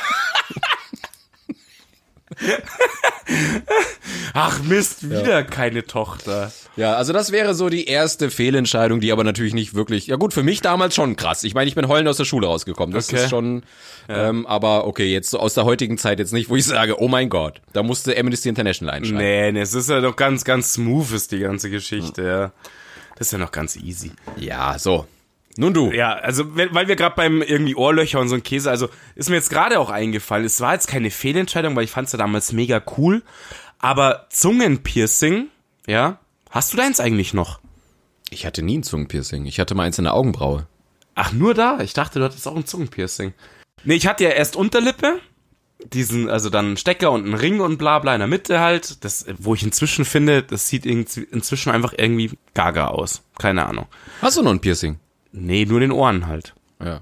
[4.34, 6.52] Ach Mist, wieder keine Tochter.
[6.78, 10.34] Ja, also das wäre so die erste Fehlentscheidung, die aber natürlich nicht wirklich, ja gut,
[10.34, 11.44] für mich damals schon krass.
[11.44, 12.94] Ich meine, ich bin heulend aus der Schule rausgekommen.
[12.96, 13.24] Das Okay.
[13.24, 13.64] ist schon,
[14.08, 17.08] ähm, aber okay, jetzt so aus der heutigen Zeit jetzt nicht, wo ich sage, oh
[17.10, 19.18] mein Gott, da musste Amnesty International einschalten.
[19.18, 22.52] Nee, nee, es ist ja doch ganz, ganz smooth ist die ganze Geschichte, ja.
[23.16, 24.12] Das ist ja noch ganz easy.
[24.38, 25.08] Ja, so.
[25.58, 25.92] Nun du.
[25.92, 29.36] Ja, also weil wir gerade beim irgendwie Ohrlöcher und so ein Käse, also ist mir
[29.36, 32.82] jetzt gerade auch eingefallen, es war jetzt keine Fehlentscheidung, weil ich fand's ja damals mega
[32.98, 33.22] cool,
[33.80, 35.48] aber Zungenpiercing,
[35.88, 36.20] ja,
[36.50, 37.60] hast du deins eigentlich noch?
[38.30, 39.46] Ich hatte nie ein Zungenpiercing.
[39.46, 40.66] Ich hatte mal eins in der Augenbraue.
[41.16, 41.80] Ach, nur da?
[41.82, 43.34] Ich dachte, du hattest auch ein Zungenpiercing.
[43.84, 45.20] Nee, ich hatte ja erst Unterlippe,
[45.86, 49.04] diesen, also dann einen Stecker und einen Ring und bla bla in der Mitte halt,
[49.04, 53.24] das, wo ich inzwischen finde, das sieht inzwischen einfach irgendwie gaga aus.
[53.38, 53.88] Keine Ahnung.
[54.22, 55.00] Hast du noch ein Piercing?
[55.32, 56.54] Nee, nur den Ohren halt.
[56.84, 57.02] Ja.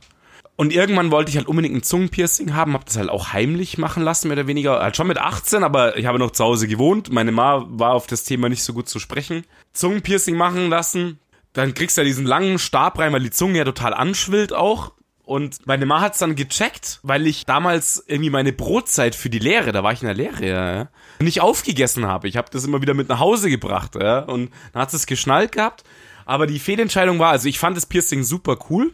[0.56, 4.04] Und irgendwann wollte ich halt unbedingt ein Zungenpiercing haben, hab das halt auch heimlich machen
[4.04, 4.82] lassen, mehr oder weniger.
[4.82, 7.13] Halt schon mit 18, aber ich habe noch zu Hause gewohnt.
[7.13, 9.46] Meine Ma war auf das Thema nicht so gut zu sprechen.
[9.72, 11.20] Zungenpiercing machen lassen.
[11.54, 14.92] Dann kriegst du ja diesen langen Stab rein, weil die Zunge ja total anschwillt auch.
[15.30, 19.72] Und meine Ma hat's dann gecheckt, weil ich damals irgendwie meine Brotzeit für die Lehre,
[19.72, 20.88] da war ich in der Lehre, ja,
[21.20, 22.28] nicht aufgegessen habe.
[22.28, 25.52] Ich habe das immer wieder mit nach Hause gebracht, ja, und dann hat es geschnallt
[25.52, 25.84] gehabt.
[26.26, 28.92] Aber die Fehlentscheidung war, also ich fand das Piercing super cool,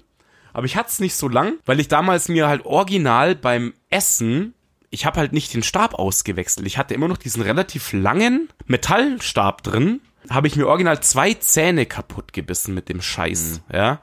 [0.52, 4.56] aber ich hatte es nicht so lang, weil ich damals mir halt original beim Essen,
[4.90, 6.68] ich habe halt nicht den Stab ausgewechselt.
[6.68, 11.86] Ich hatte immer noch diesen relativ langen Metallstab drin, habe ich mir original zwei Zähne
[11.86, 14.02] kaputt gebissen mit dem Scheiß, ja.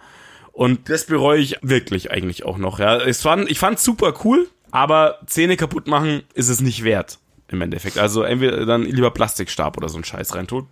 [0.53, 2.99] Und das bereue ich wirklich eigentlich auch noch, ja.
[2.99, 7.19] Es fand, ich fand super cool, aber Zähne kaputt machen ist es nicht wert.
[7.49, 7.99] Im Endeffekt.
[7.99, 10.67] Also entweder dann lieber Plastikstab oder so ein Scheiß reintun.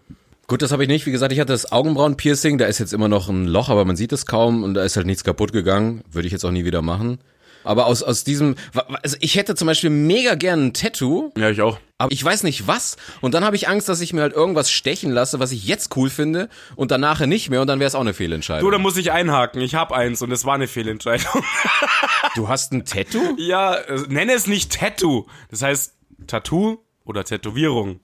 [0.46, 1.06] Gut, das habe ich nicht.
[1.06, 2.58] Wie gesagt, ich hatte das Augenbrauenpiercing.
[2.58, 4.96] Da ist jetzt immer noch ein Loch, aber man sieht es kaum und da ist
[4.96, 6.02] halt nichts kaputt gegangen.
[6.10, 7.18] Würde ich jetzt auch nie wieder machen.
[7.64, 8.56] Aber aus, aus diesem,
[9.02, 11.78] also ich hätte zum Beispiel mega gern ein Tattoo, Ja, ich auch.
[11.98, 12.96] aber ich weiß nicht was.
[13.20, 15.96] Und dann habe ich Angst, dass ich mir halt irgendwas stechen lasse, was ich jetzt
[15.96, 18.64] cool finde und dann nachher nicht mehr und dann wäre es auch eine Fehlentscheidung.
[18.68, 19.60] Du, da muss ich einhaken.
[19.60, 21.44] Ich habe eins und es war eine Fehlentscheidung.
[22.36, 23.34] Du hast ein Tattoo?
[23.38, 25.26] Ja, äh, nenne es nicht Tattoo.
[25.50, 25.94] Das heißt
[26.28, 28.00] Tattoo oder Tätowierung.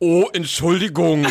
[0.00, 1.26] Oh, Entschuldigung,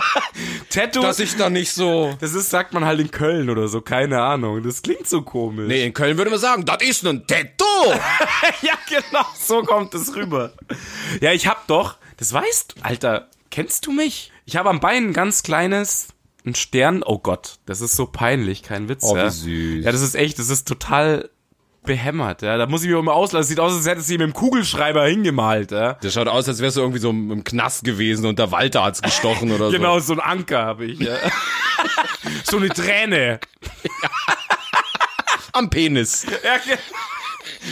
[0.70, 2.16] Tattoo, dass ich da nicht so...
[2.18, 4.62] das ist, sagt man halt in Köln oder so, keine Ahnung.
[4.62, 5.68] Das klingt so komisch.
[5.68, 7.92] Nee, in Köln würde man sagen, das ist ein Tattoo.
[8.62, 10.52] ja, genau, so kommt es rüber.
[11.20, 14.32] Ja, ich hab doch, das weißt du, Alter, kennst du mich?
[14.46, 16.08] Ich habe am Bein ein ganz kleines,
[16.44, 19.04] ein Stern, oh Gott, das ist so peinlich, kein Witz.
[19.04, 19.30] Oh, wie ja.
[19.30, 19.84] süß.
[19.84, 21.30] Ja, das ist echt, das ist total
[21.84, 22.56] behämmert, ja.
[22.56, 23.48] Da muss ich mir immer auslassen.
[23.48, 25.94] Sieht aus, als hätte sie mit dem Kugelschreiber hingemalt, ja.
[26.02, 29.02] Das schaut aus, als wärst du irgendwie so im Knast gewesen und der Walter hat's
[29.02, 29.72] gestochen oder so.
[29.72, 31.16] Genau, so ein Anker habe ich, ja.
[32.44, 33.40] so eine Träne.
[35.52, 36.24] Am Penis.
[36.44, 36.78] Ja, ge-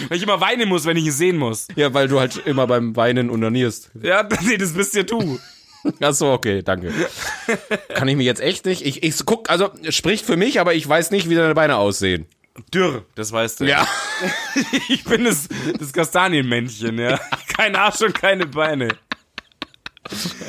[0.09, 1.68] Weil ich immer weinen muss, wenn ich ihn sehen muss.
[1.77, 3.90] Ja, weil du halt immer beim Weinen unanierst.
[4.03, 5.38] Ja, nee, das bist ja du.
[6.03, 6.92] Ach so, okay, danke.
[7.94, 8.85] Kann ich mir jetzt echt nicht.
[8.85, 12.27] Ich, ich guck, also spricht für mich, aber ich weiß nicht, wie deine Beine aussehen.
[12.73, 13.64] Dürr, das weißt du.
[13.64, 13.87] Ja.
[14.88, 17.18] Ich bin das, das Kastanienmännchen, ja.
[17.57, 18.88] Kein Arsch und keine Beine.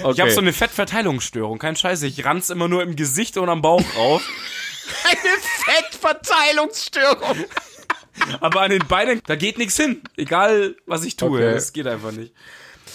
[0.02, 0.12] Okay.
[0.14, 2.02] Ich habe so eine Fettverteilungsstörung, kein Scheiß.
[2.04, 4.24] Ich ranz immer nur im Gesicht und am Bauch rauf.
[5.04, 7.46] eine Fettverteilungsstörung.
[8.40, 10.02] aber an den Beinen, da geht nichts hin.
[10.18, 11.40] Egal, was ich tue.
[11.40, 11.54] Okay.
[11.54, 12.34] Das geht einfach nicht.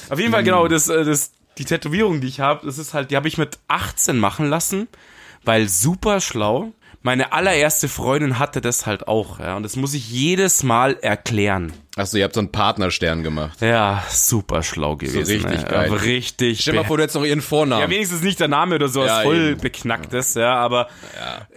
[0.09, 3.11] Auf jeden Fall, genau, das, äh, das, die Tätowierung, die ich habe, das ist halt,
[3.11, 4.89] die habe ich mit 18 machen lassen,
[5.45, 6.73] weil super schlau.
[7.07, 9.57] Meine allererste Freundin hatte das halt auch, ja.
[9.57, 11.73] Und das muss ich jedes Mal erklären.
[11.95, 13.61] Achso, ihr habt so einen Partnerstern gemacht.
[13.63, 15.19] Ja, super schlau gewesen.
[15.47, 15.71] richtig ey.
[15.71, 15.93] geil.
[15.93, 16.61] Richtig.
[16.63, 17.81] Stell dir mal vor, du hättest noch ihren Vornamen.
[17.81, 19.61] ja, wenigstens nicht der Name oder so, was Ja, voll eben.
[19.61, 20.89] beknacktes, ja, aber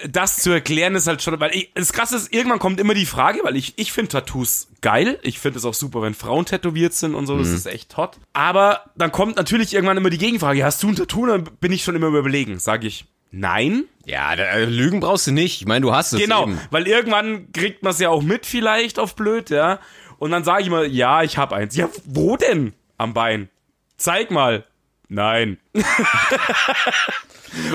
[0.08, 3.08] das zu erklären ist halt schon, weil ich, das krasse ist, irgendwann kommt immer die
[3.08, 6.94] Frage, weil ich, ich finde Tattoos geil, ich finde es auch super, wenn Frauen tätowiert
[6.94, 7.40] sind und so, Mhm.
[7.40, 10.96] das ist echt hot, aber dann kommt natürlich irgendwann immer die Gegenfrage, hast du ein
[10.96, 11.26] Tattoo?
[11.26, 15.62] Dann bin ich schon immer überlegen, sage ich, nein, ja äh, Lügen brauchst du nicht.
[15.62, 16.60] Ich meine, du hast es Genau, eben.
[16.72, 19.80] weil irgendwann kriegt man es ja auch mit vielleicht auf blöd, ja.
[20.18, 21.76] Und dann sage ich mal, ja, ich habe eins.
[21.76, 22.74] Ja, wo denn?
[22.98, 23.50] Am Bein.
[23.98, 24.66] Zeig mal.
[25.08, 25.58] Nein.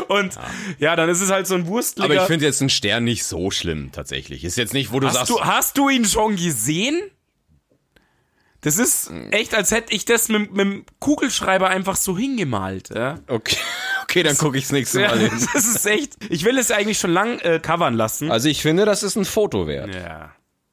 [0.09, 0.39] und
[0.79, 0.95] ja.
[0.95, 2.05] dann ist es halt so ein Wurstliger.
[2.05, 4.45] Aber ich finde jetzt einen Stern nicht so schlimm, tatsächlich.
[4.45, 7.01] Ist jetzt nicht, wo du hast sagst, du, hast du ihn schon gesehen?
[8.65, 12.89] Das ist echt, als hätte ich das mit, mit dem Kugelschreiber einfach so hingemalt.
[12.95, 13.19] Ja?
[13.29, 13.59] okay,
[14.05, 15.31] okay, dann gucke ich das nächste Mal hin.
[15.53, 16.15] das ist echt.
[16.31, 18.31] Ich will es eigentlich schon lang äh, covern lassen.
[18.31, 19.95] Also ich finde, das ist ein Foto wert.
[19.95, 20.33] Ja.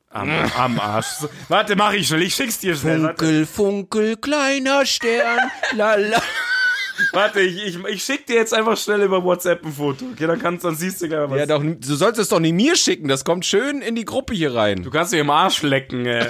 [0.10, 1.08] Am, am Arsch.
[1.19, 2.21] So, warte, mach ich schnell.
[2.21, 3.04] Ich schick's dir schnell.
[3.04, 6.21] Warte, Funkel, funkel, kleiner Stern, lala.
[7.12, 10.06] warte ich, ich, ich schick dir jetzt einfach schnell über WhatsApp ein Foto.
[10.13, 11.39] Okay, dann kannst dann siehst du gleich was.
[11.39, 14.34] Ja, doch, du sollst es doch nicht mir schicken, das kommt schön in die Gruppe
[14.34, 14.84] hier rein.
[14.84, 16.06] du kannst dir im Arsch lecken.
[16.06, 16.30] Äh.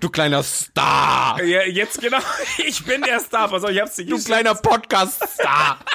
[0.00, 1.42] Du kleiner Star.
[1.42, 2.18] Ja, jetzt genau.
[2.66, 3.48] Ich bin der Star.
[3.48, 5.78] Pass auf, ich hab's dir Du kleiner Podcast-Star.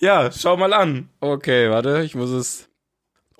[0.00, 1.08] Ja, schau mal an.
[1.20, 2.67] Okay, warte, ich muss es.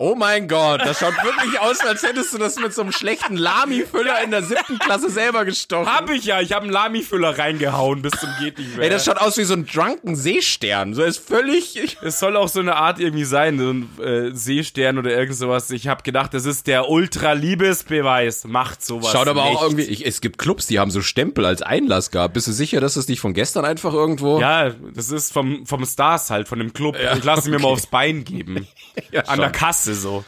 [0.01, 3.37] Oh mein Gott, das schaut wirklich aus, als hättest du das mit so einem schlechten
[3.37, 5.93] Lami-Füller in der siebten Klasse selber gestochen.
[5.93, 6.41] Hab ich ja.
[6.41, 8.85] Ich hab einen Lami-Füller reingehauen bis zum geht nicht mehr.
[8.85, 10.95] Ey, das schaut aus wie so ein drunken Seestern.
[10.95, 11.97] So ist völlig.
[12.01, 15.69] Es soll auch so eine Art irgendwie sein, so ein äh, Seestern oder irgend sowas.
[15.73, 18.45] Ich habe gedacht, das ist der Ultra-Liebesbeweis.
[18.45, 19.57] Macht sowas Schaut aber nicht.
[19.57, 19.83] auch irgendwie.
[19.83, 22.35] Ich, es gibt Clubs, die haben so Stempel als Einlass gehabt.
[22.35, 24.39] Bist du sicher, dass es nicht von gestern einfach irgendwo?
[24.41, 26.97] Ja, das ist vom, vom Stars halt, von dem Club.
[27.17, 27.73] ich lasse mir mal okay.
[27.73, 28.69] aufs Bein geben.
[29.13, 30.25] Ja, An der Kasse so.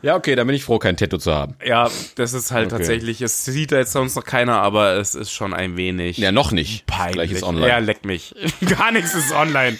[0.00, 1.54] Ja, okay, dann bin ich froh, kein Tattoo zu haben.
[1.64, 2.78] Ja, das ist halt Okay.
[2.78, 6.32] tatsächlich, es sieht da jetzt sonst noch keiner, aber es ist schon ein wenig Ja,
[6.32, 6.86] noch nicht.
[6.86, 7.14] peinlich.
[7.14, 7.68] Gleich ist online.
[7.68, 8.34] Ja, leck mich.
[8.78, 9.78] Gar nichts ist online.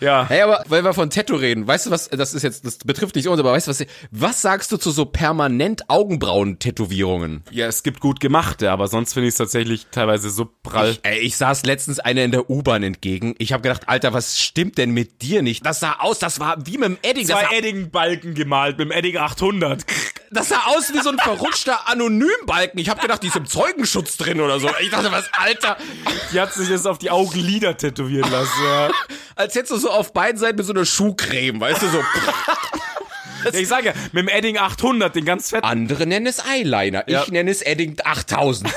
[0.00, 0.26] Ja.
[0.28, 3.16] Hey, aber weil wir von Tattoo reden, weißt du was, das ist jetzt, das betrifft
[3.16, 7.42] nicht uns, aber weißt du was, was sagst du zu so permanent Augenbrauen-Tätowierungen?
[7.50, 10.90] ja, es gibt gut gemachte, aber sonst finde ich es tatsächlich teilweise so prall.
[10.90, 13.34] Ich, ey, ich saß letztens einer in der U-Bahn entgegen.
[13.38, 15.64] Ich habe gedacht, Alter, was stimmt denn mit dir nicht?
[15.64, 17.26] Das sah aus, das war wie mit dem Edding.
[17.26, 19.84] Das Zwei Edding-Balken gemalt mit dem Edding 800.
[20.30, 22.78] das sah aus wie so ein verrutschter Anonymbalken.
[22.80, 24.68] Ich habe gedacht, die ist im Zeugenschutz drin oder so.
[24.80, 25.76] Ich dachte, was, Alter,
[26.32, 28.52] Die hat sich jetzt auf die Augenlider tätowieren lassen.
[28.64, 28.90] Ja.
[29.36, 32.04] als hättest du so auf beiden Seiten mit so einer Schuhcreme, weißt du, so.
[33.44, 35.64] Ja, ich sage ja, mit dem Edding 800, den ganz fetten.
[35.64, 37.04] Andere nennen es Eyeliner.
[37.06, 37.24] Ich Ja.
[37.30, 38.68] nenne es Edding 8000.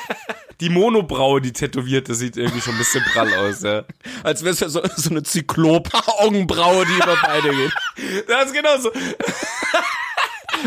[0.60, 3.84] Die Monobraue, die tätowierte, sieht irgendwie schon ein bisschen prall aus, ja.
[4.24, 7.72] Als wäre es ja so, so eine Zyklop-Augenbraue, die über beide geht.
[8.26, 8.90] Das ist genau so.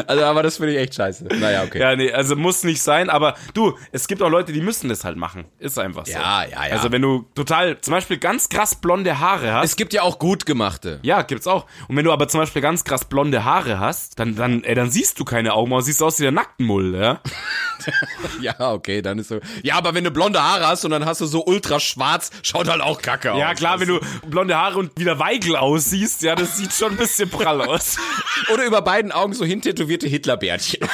[0.08, 1.26] Also, aber das finde ich echt scheiße.
[1.40, 1.80] Naja, okay.
[1.80, 5.04] Ja, nee, also muss nicht sein, aber du, es gibt auch Leute, die müssen das
[5.04, 5.46] halt machen.
[5.60, 6.14] Ist einfach so.
[6.14, 6.74] Ja, ja, ja.
[6.74, 9.66] Also wenn du total, zum Beispiel ganz krass blonde Haare hast.
[9.66, 11.00] Es gibt ja auch gut gemachte.
[11.04, 11.66] ja, gibt's auch.
[11.88, 14.92] Und wenn du aber zum Beispiel ganz krass blonde Haare hast, dann, dann, ey, dann
[14.92, 17.22] siehst du keine Augenbrauen, siehst aus wie der Nacktmull, ja.
[18.42, 19.40] Ja, okay, dann ist so.
[19.64, 22.70] Ja, aber wenn du blonde Haare hast und dann hast du so ultra schwarz, schaut
[22.70, 23.40] halt auch kacke aus.
[23.40, 26.98] Ja, klar, wenn du blonde Haare und wieder Weigel aussiehst, ja, das sieht schon ein
[26.98, 27.98] bisschen prall aus.
[28.54, 29.46] Oder über beiden Augen so
[29.80, 30.88] hintätowierte Hitlerbärtchen.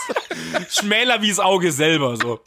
[0.70, 2.40] Schmäler wie das Auge selber, so.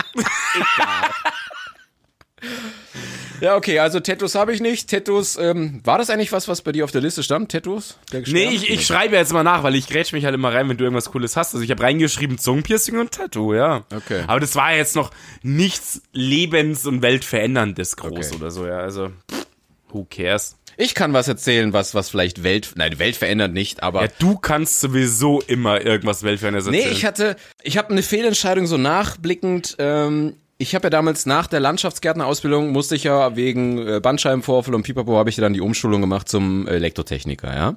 [3.41, 4.89] ja, okay, also Tattoos habe ich nicht.
[4.89, 7.51] Tattoos, ähm, war das eigentlich was, was bei dir auf der Liste stand?
[7.51, 7.97] Tattoos?
[8.27, 10.77] Nee, ich, ich schreibe jetzt mal nach, weil ich grätsch mich halt immer rein, wenn
[10.77, 11.53] du irgendwas Cooles hast.
[11.53, 13.85] Also ich habe reingeschrieben Zungenpiercing und Tattoo, ja.
[13.93, 14.23] Okay.
[14.27, 15.11] Aber das war jetzt noch
[15.41, 18.35] nichts lebens- und weltveränderndes groß Okay.
[18.35, 18.79] oder so, ja.
[18.79, 19.45] Also, pff,
[19.89, 20.57] who cares?
[20.77, 24.03] Ich kann was erzählen, was, was vielleicht Welt, nein, Welt verändert nicht, aber.
[24.03, 26.95] Ja, du kannst sowieso immer irgendwas weltveränderndes Nee, erzählen.
[26.95, 29.75] ich hatte, ich habe eine Fehlentscheidung so nachblickend.
[29.79, 34.83] Ähm, ich habe ja damals nach der Landschaftsgärtnerausbildung musste ich ja wegen äh, Bandscheibenvorfall und
[34.83, 37.75] Pipapo habe ich ja dann die Umschulung gemacht zum Elektrotechniker, ja.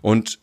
[0.00, 0.38] Und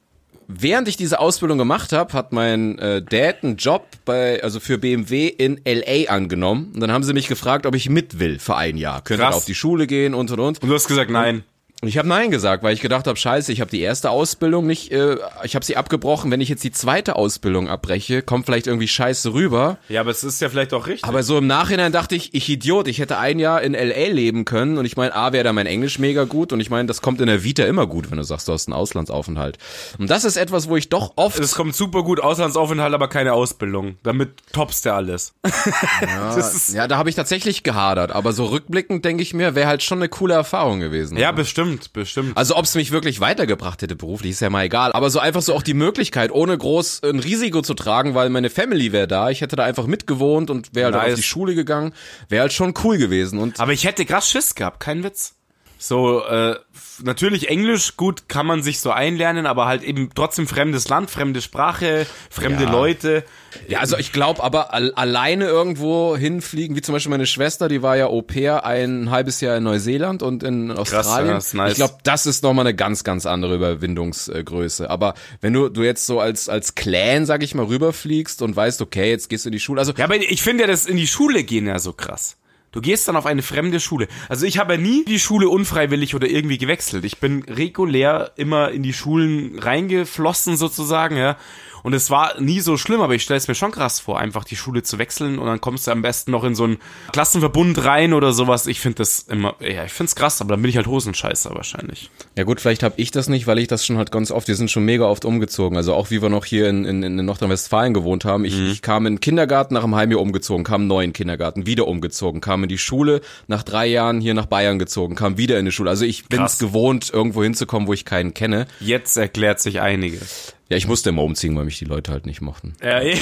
[0.47, 4.77] während ich diese Ausbildung gemacht habe, hat mein äh, Dad einen Job bei, also für
[4.77, 6.71] BMW in LA angenommen.
[6.73, 9.01] Und dann haben sie mich gefragt, ob ich mit will für ein Jahr.
[9.01, 10.62] Könnte auf die Schule gehen und und und.
[10.62, 11.43] und du hast gesagt, nein.
[11.82, 14.67] Und Ich habe Nein gesagt, weil ich gedacht habe, scheiße, ich habe die erste Ausbildung
[14.67, 16.30] nicht, äh, ich habe sie abgebrochen.
[16.30, 19.80] Wenn ich jetzt die zweite Ausbildung abbreche, kommt vielleicht irgendwie scheiße rüber.
[19.89, 21.06] Ja, aber es ist ja vielleicht auch richtig.
[21.06, 24.13] Aber so im Nachhinein dachte ich, ich Idiot, ich hätte ein Jahr in L.A.
[24.13, 24.78] leben können.
[24.78, 26.54] Und ich meine, A, wäre da mein Englisch mega gut.
[26.54, 28.67] Und ich meine, das kommt in der Vita immer gut, wenn du sagst, du hast
[28.67, 29.58] einen Auslandsaufenthalt.
[29.98, 31.39] Und das ist etwas, wo ich doch oft...
[31.39, 33.96] es kommt super gut, Auslandsaufenthalt, aber keine Ausbildung.
[34.04, 35.34] Damit toppst du alles.
[36.38, 38.12] ist, ja, da habe ich tatsächlich gehadert.
[38.12, 41.17] Aber so rückblickend denke ich mir, wäre halt schon eine coole Erfahrung gewesen.
[41.17, 42.38] ja, bestimmt, bestimmt.
[42.38, 44.91] Also ob es mich wirklich weitergebracht hätte beruflich, ist ja mal egal.
[44.93, 48.49] Aber so einfach so auch die Möglichkeit, ohne groß ein Risiko zu tragen, weil meine
[48.49, 49.29] Family wäre da.
[49.29, 51.13] Ich hätte da einfach mitgewohnt und wäre halt Nice.
[51.13, 51.93] auf die Schule gegangen.
[52.29, 53.39] Wäre halt schon cool gewesen.
[53.39, 55.36] Und Aber ich hätte krass Schiss gehabt, kein Witz.
[55.84, 56.58] So, äh,
[57.02, 61.41] natürlich Englisch, gut, kann man sich so einlernen, aber halt eben trotzdem fremdes Land, fremde
[61.41, 62.72] Sprache, fremde Ja.
[62.72, 63.24] Leute.
[63.67, 67.82] Ja, also ich glaube aber al alleine irgendwo hinfliegen, wie zum Beispiel meine Schwester, die
[67.82, 71.32] war ja Au pair ein halbes Jahr in Neuseeland und in Australien.
[71.32, 71.72] ja, ist nice.
[71.72, 74.88] Ich glaube, das ist nochmal eine ganz, ganz andere Überwindungsgröße.
[74.88, 78.84] Aber wenn du, du jetzt so als, als Clan, sag ich mal, rüberfliegst und weißt,
[78.84, 79.80] okay, jetzt gehst du in die Schule.
[79.82, 82.38] Also Ja, aber ich finde ja das in die Schule gehen ja so krass.
[82.71, 84.07] Du gehst dann auf eine fremde Schule.
[84.29, 87.03] Also ich habe nie die Schule unfreiwillig oder irgendwie gewechselt.
[87.03, 91.38] Ich bin regulär immer in die Schulen reingeflossen sozusagen, ja.
[91.84, 94.44] Und es war nie so schlimm, aber ich stelle es mir schon krass vor, einfach
[94.44, 96.78] die Schule zu wechseln und dann kommst du am besten noch in so einen
[97.12, 98.67] Klassenverbund rein oder sowas.
[98.67, 101.56] Ich finde das immer, ja, ich finde es krass, aber dann bin ich halt Hosenscheißer
[101.56, 102.10] wahrscheinlich.
[102.36, 104.56] Ja gut, vielleicht habe ich das nicht, weil ich das schon halt ganz oft, wir
[104.56, 105.78] sind schon mega oft umgezogen.
[105.78, 108.46] Also auch wie wir noch hier in, in, in Nordrhein-Westfalen gewohnt haben.
[108.46, 111.88] Ich, ich kam in den Kindergarten nach einem halben Jahr umgezogen, kam neuen Kindergarten, wieder
[111.88, 115.65] umgezogen, kam in die Schule, nach drei Jahren hier nach Bayern gezogen, kam wieder in
[115.65, 115.89] die Schule.
[115.89, 118.67] Also ich bin es gewohnt, irgendwo hinzukommen, wo ich keinen kenne.
[118.80, 120.54] Jetzt erklärt sich einiges.
[120.71, 122.75] Ja, ich musste immer umziehen, weil mich die Leute halt nicht mochten.
[122.81, 123.17] Ja, eh.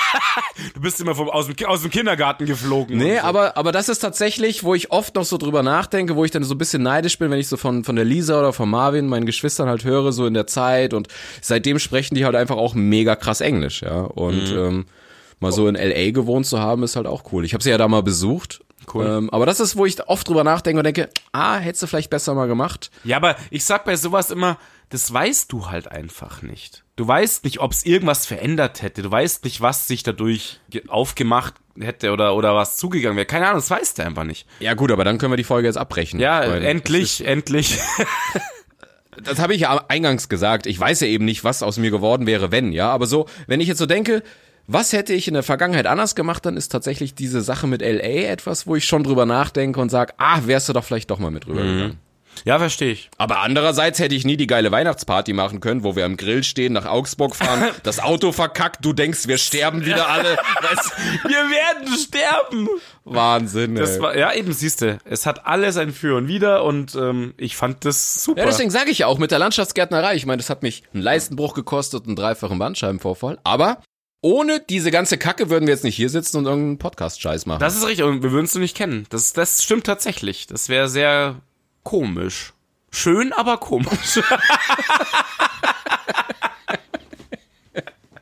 [0.74, 2.96] du bist immer vom, aus, dem, aus dem Kindergarten geflogen.
[2.96, 3.22] Nee, so.
[3.22, 6.44] aber, aber das ist tatsächlich, wo ich oft noch so drüber nachdenke, wo ich dann
[6.44, 9.08] so ein bisschen neidisch bin, wenn ich so von, von der Lisa oder von Marvin,
[9.08, 11.08] meinen Geschwistern halt höre, so in der Zeit und
[11.40, 14.02] seitdem sprechen die halt einfach auch mega krass Englisch, ja.
[14.02, 14.86] Und ähm,
[15.40, 17.44] mal so in LA gewohnt zu haben, ist halt auch cool.
[17.44, 18.60] Ich habe sie ja da mal besucht.
[18.94, 19.04] Cool.
[19.04, 22.08] Ähm, aber das ist, wo ich oft drüber nachdenke und denke, ah, hättest du vielleicht
[22.08, 22.92] besser mal gemacht.
[23.02, 24.58] Ja, aber ich sag bei sowas immer,
[24.90, 26.84] das weißt du halt einfach nicht.
[26.96, 29.02] Du weißt nicht, ob es irgendwas verändert hätte.
[29.02, 33.26] Du weißt nicht, was sich dadurch ge- aufgemacht hätte oder, oder was zugegangen wäre.
[33.26, 34.46] Keine Ahnung, das weißt du einfach nicht.
[34.60, 36.18] Ja gut, aber dann können wir die Folge jetzt abbrechen.
[36.20, 37.78] Ja, endlich, endlich.
[39.22, 40.66] das habe ich ja eingangs gesagt.
[40.66, 42.90] Ich weiß ja eben nicht, was aus mir geworden wäre, wenn, ja.
[42.90, 44.22] Aber so, wenn ich jetzt so denke,
[44.66, 48.28] was hätte ich in der Vergangenheit anders gemacht, dann ist tatsächlich diese Sache mit LA
[48.28, 51.30] etwas, wo ich schon drüber nachdenke und sage, ah, wärst du doch vielleicht doch mal
[51.30, 51.98] mit rübergegangen.
[52.44, 53.10] Ja, verstehe ich.
[53.18, 56.72] Aber andererseits hätte ich nie die geile Weihnachtsparty machen können, wo wir am Grill stehen,
[56.72, 60.36] nach Augsburg fahren, das Auto verkackt, du denkst, wir sterben wieder alle.
[60.60, 60.92] Weißt,
[61.24, 62.68] Wir werden sterben.
[63.04, 63.82] Wahnsinn, ey.
[63.82, 67.34] Das war, ja, eben, siehst du, es hat alles ein Für und Wider und ähm,
[67.36, 68.40] ich fand das super.
[68.40, 70.14] Ja, deswegen sage ich ja auch mit der Landschaftsgärtnerei.
[70.14, 73.38] Ich meine, das hat mich einen Leistenbruch gekostet und einen dreifachen Bandscheibenvorfall.
[73.44, 73.82] Aber
[74.20, 77.60] ohne diese ganze Kacke würden wir jetzt nicht hier sitzen und irgendeinen Podcast-Scheiß machen.
[77.60, 79.06] Das ist richtig, und wir würden es nicht kennen.
[79.10, 80.46] Das, das stimmt tatsächlich.
[80.46, 81.36] Das wäre sehr
[81.88, 82.52] komisch.
[82.90, 84.20] Schön, aber komisch.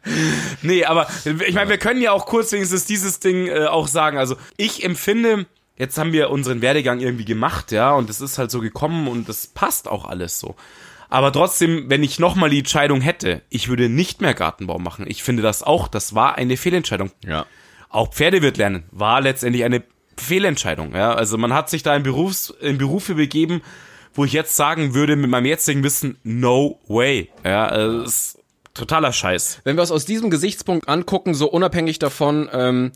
[0.62, 4.18] nee, aber ich meine, wir können ja auch kurz wenigstens dieses Ding äh, auch sagen.
[4.18, 8.52] Also ich empfinde, jetzt haben wir unseren Werdegang irgendwie gemacht, ja, und es ist halt
[8.52, 10.55] so gekommen und das passt auch alles so.
[11.09, 15.07] Aber trotzdem, wenn ich nochmal die Entscheidung hätte, ich würde nicht mehr Gartenbau machen.
[15.09, 17.11] Ich finde das auch, das war eine Fehlentscheidung.
[17.24, 17.46] ja.
[17.88, 19.83] Auch Pferdewirt lernen war letztendlich eine
[20.18, 20.94] Fehlentscheidung.
[20.94, 21.14] Ja?
[21.14, 23.62] Also man hat sich da in, Berufs-, in Berufe begeben,
[24.14, 27.31] wo ich jetzt sagen würde, mit meinem jetzigen Wissen, no way.
[27.44, 28.38] Ja, also ist
[28.72, 29.61] totaler Scheiß.
[29.64, 32.92] Wenn wir es aus diesem Gesichtspunkt angucken, so unabhängig davon, ähm,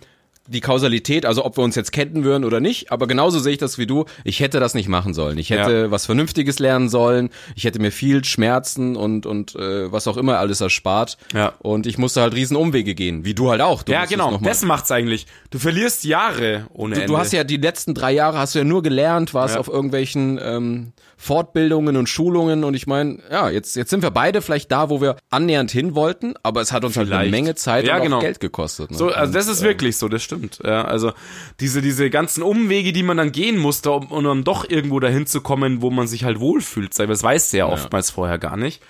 [0.50, 3.58] die Kausalität, also ob wir uns jetzt kennen würden oder nicht, aber genauso sehe ich
[3.58, 4.04] das wie du.
[4.24, 5.38] Ich hätte das nicht machen sollen.
[5.38, 5.90] Ich hätte Ja.
[5.90, 7.30] was Vernünftiges lernen sollen.
[7.54, 11.16] Ich hätte mir viel Schmerzen und und äh, was auch immer alles erspart.
[11.32, 11.52] Ja.
[11.60, 13.82] Und ich musste halt riesen Umwege gehen, wie du halt auch.
[13.82, 14.38] Du Ja, genau.
[14.42, 15.26] Das macht's eigentlich.
[15.50, 17.12] Du verlierst Jahre ohne Du, Ende.
[17.12, 19.60] du hast ja die letzten drei Jahre hast du ja nur gelernt, warst Ja.
[19.60, 24.40] auf irgendwelchen ähm, Fortbildungen und Schulungen und ich meine, ja, jetzt jetzt sind wir beide
[24.40, 27.30] vielleicht da, wo wir annähernd hin wollten, aber es hat uns halt eine Vielleicht.
[27.30, 28.20] Menge Zeit Ja, und auch genau.
[28.20, 28.90] Geld gekostet.
[28.90, 28.96] Ne?
[28.96, 30.39] So, also das ist wirklich so, das stimmt.
[30.62, 31.12] Ja, also
[31.60, 35.26] diese, diese ganzen Umwege, die man dann gehen musste, um, um dann doch irgendwo dahin
[35.26, 36.98] zu kommen, wo man sich halt wohlfühlt.
[36.98, 38.82] Das weißt du ja oftmals vorher gar nicht.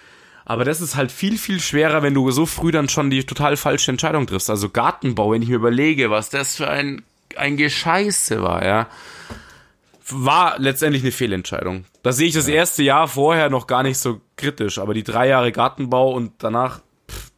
[0.45, 3.57] Aber das ist halt viel, viel schwerer, wenn du so früh dann schon die total
[3.57, 4.51] falsche Entscheidung triffst.
[4.51, 7.03] Also Gartenbau, wenn ich mir überlege, was das für ein,
[7.37, 8.89] ein Gescheiße war, ja.
[10.09, 11.85] War letztendlich eine Fehlentscheidung.
[12.03, 15.29] Da sehe ich das erste Jahr vorher noch gar nicht so kritisch, aber die drei
[15.29, 16.81] Jahre Gartenbau und danach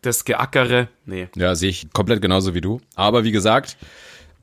[0.00, 1.28] das Geackere, nee.
[1.36, 2.80] Ja, sehe ich komplett genauso wie du.
[2.94, 3.76] Aber wie gesagt,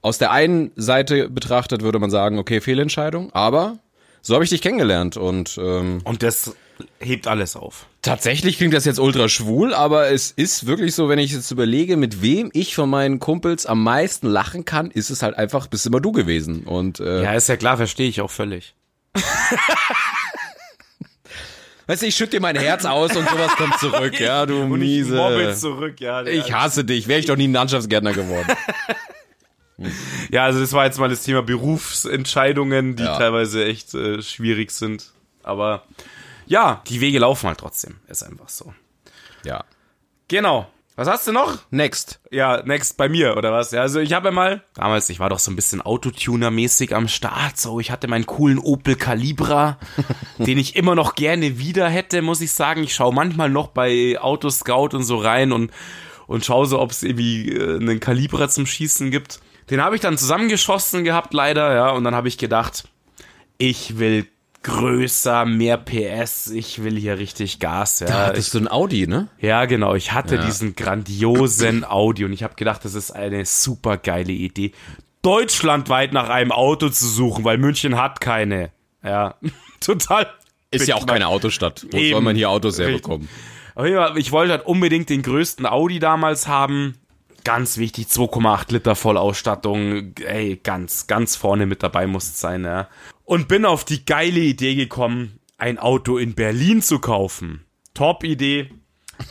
[0.01, 3.77] aus der einen Seite betrachtet würde man sagen, okay, Fehlentscheidung, aber
[4.21, 6.55] so habe ich dich kennengelernt und ähm, Und das
[6.99, 7.87] hebt alles auf.
[8.01, 11.97] tatsächlich klingt das jetzt ultra schwul, aber es ist wirklich so, wenn ich jetzt überlege,
[11.97, 15.85] mit wem ich von meinen Kumpels am meisten lachen kann, ist es halt einfach, bist
[15.85, 18.75] immer du gewesen und äh, Ja, ist ja klar, verstehe ich auch völlig.
[21.87, 24.81] weißt du, ich schütte dir mein Herz aus und sowas kommt zurück, ja, du Und
[24.81, 25.53] ich miese.
[25.55, 26.23] zurück, ja.
[26.25, 28.47] Ich hasse dich, wäre ich doch nie ein Landschaftsgärtner geworden.
[30.31, 33.17] Ja, also das war jetzt mal das Thema Berufsentscheidungen, die Ja.
[33.17, 35.11] teilweise echt äh, schwierig sind.
[35.43, 35.83] Aber
[36.47, 37.95] ja, die Wege laufen halt trotzdem.
[38.07, 38.73] Ist einfach so.
[39.43, 39.63] ja.
[40.27, 40.67] Genau.
[40.95, 41.59] Was hast du noch?
[41.71, 42.19] Next.
[42.29, 43.71] Ja, next bei mir, oder was?
[43.71, 47.07] Ja, also ich habe ja mal, damals, ich war doch so ein bisschen Autotuner-mäßig am
[47.07, 49.79] Start, so, ich hatte meinen coolen Opel Calibra,
[50.39, 52.83] den ich immer noch gerne wieder hätte, muss ich sagen.
[52.83, 55.71] Ich schaue manchmal noch bei Autoscout und so rein und,
[56.27, 59.39] und schaue so, ob es irgendwie äh, einen Calibra zum Schießen gibt.
[59.69, 62.83] Den habe ich dann zusammengeschossen gehabt, leider, ja, und dann habe ich gedacht,
[63.57, 64.25] ich will
[64.63, 67.99] größer, mehr PS, ich will hier richtig Gas.
[68.01, 69.27] Ja, Da hattest du ein Audi, ne?
[69.39, 70.45] ja genau, ich hatte Ja.
[70.45, 74.73] diesen grandiosen Audi und ich habe gedacht, das ist eine super geile Idee,
[75.21, 78.71] deutschlandweit nach einem Auto zu suchen, weil München hat keine.
[79.03, 79.35] Ja,
[79.79, 80.27] total.
[80.71, 81.85] Ist ja auch keine Autostadt.
[81.91, 82.11] Wo Eben.
[82.11, 83.27] soll man hier Autos herbekommen?
[84.17, 86.95] Ich wollte halt unbedingt den größten Audi damals haben.
[87.43, 90.15] Ganz wichtig, 2,8 Liter Vollausstattung.
[90.25, 92.89] Ey, ganz, ganz vorne mit dabei muss es sein, ja.
[93.25, 97.65] Und bin auf die geile Idee gekommen, ein Auto in Berlin zu kaufen.
[97.93, 98.71] Top Idee.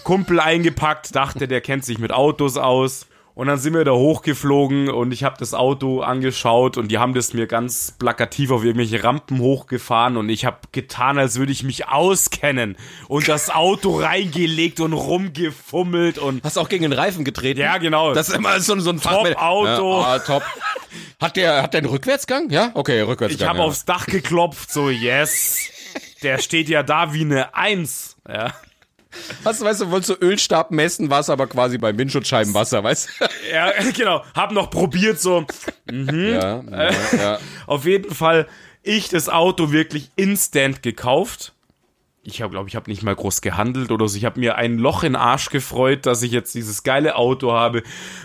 [0.05, 3.08] Kumpel eingepackt, dachte, der kennt sich mit Autos aus.
[3.39, 7.15] Und dann sind wir da hochgeflogen und ich habe das Auto angeschaut und die haben
[7.15, 11.63] das mir ganz plakativ auf irgendwelche Rampen hochgefahren und ich habe getan, als würde ich
[11.63, 12.77] mich auskennen
[13.07, 17.61] und das Auto reingelegt und rumgefummelt und Hast auch gegen den Reifen getreten?
[17.61, 18.13] ja genau.
[18.13, 20.01] Das ist immer so, so ein Fachmann- Top-Auto.
[20.01, 20.43] Ja, ah, top.
[21.21, 22.51] Hat der, hat der einen Rückwärtsgang?
[22.51, 22.73] Ja?
[22.75, 23.41] Okay, Rückwärtsgang.
[23.41, 23.65] ich habe ja.
[23.67, 25.71] aufs Dach geklopft, so yes.
[26.25, 28.17] Der steht ja da wie eine Eins.
[28.29, 28.53] Ja.
[29.45, 33.09] Hast du, weißt du, wolltest du Ölstab messen, war es aber quasi beim Windschutzscheibenwasser, weißt
[33.21, 33.25] du?
[33.53, 34.25] ja, genau.
[34.35, 35.45] Hab noch probiert so.
[35.91, 37.39] Ja, ja, ja.
[37.67, 38.47] Auf jeden Fall,
[38.83, 41.53] ich das Auto wirklich instant gekauft.
[42.23, 44.17] Ich habe, glaube ich, habe nicht mal groß gehandelt oder so.
[44.17, 47.53] Ich habe mir ein Loch in den Arsch gefreut, dass ich jetzt dieses geile Auto
[47.53, 47.83] habe.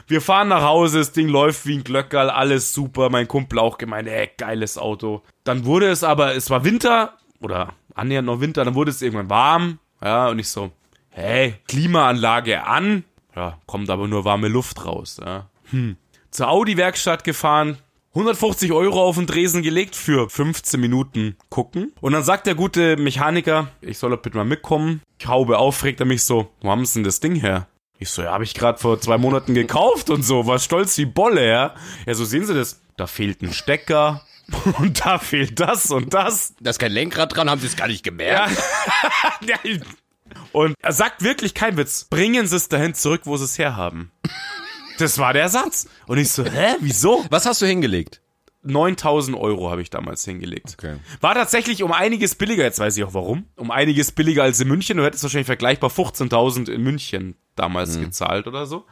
[0.08, 3.10] Wir fahren nach Hause, das Ding läuft wie ein Glöckerl, alles super.
[3.10, 5.22] Mein Kumpel auch gemeint, ey, geiles Auto.
[5.46, 9.30] Dann wurde es aber, es war Winter oder annähernd noch Winter, dann wurde es irgendwann
[9.30, 9.80] warm.
[10.04, 10.72] Ja, und ich so,
[11.14, 13.04] hey, Klimaanlage an.
[13.36, 15.20] Ja, kommt aber nur warme Luft raus.
[15.24, 15.50] Ja.
[15.72, 15.98] Hm.
[16.30, 17.78] Zur Audi-Werkstatt gefahren,
[18.16, 21.94] 150 Euro auf den Dresen gelegt für 15 Minuten gucken.
[22.00, 25.02] Und dann sagt der gute Mechaniker, ich soll doch bitte mal mitkommen.
[25.18, 27.68] Ich haube auf, fragt er mich so, wo haben sie denn das Ding her?
[27.98, 31.06] Ich so, ja, habe ich gerade vor zwei Monaten gekauft und so, war stolz wie
[31.06, 31.76] Bolle, ja.
[32.06, 32.82] Ja, so sehen Sie das.
[32.98, 34.22] Da fehlt ein Stecker
[34.78, 36.54] und da fehlt das und das.
[36.60, 38.62] Da ist kein Lenkrad dran, haben sie es gar nicht gemerkt.
[39.48, 39.58] Ja.
[40.52, 42.06] Und er sagt wirklich kein Witz.
[42.06, 44.12] Bringen Sie es dahin zurück, wo Sie es herhaben.
[44.98, 45.88] Das war der Satz.
[46.08, 47.26] Und ich so, hä, wieso?
[47.30, 48.22] Was hast du hingelegt?
[48.64, 50.78] 9000 Euro habe ich damals hingelegt.
[50.78, 50.98] Okay.
[51.20, 53.46] War tatsächlich um einiges billiger, jetzt weiß ich auch warum.
[53.58, 54.98] Um einiges billiger als in München.
[54.98, 58.86] Du hättest wahrscheinlich vergleichbar 15.000 in München damals gezahlt oder so.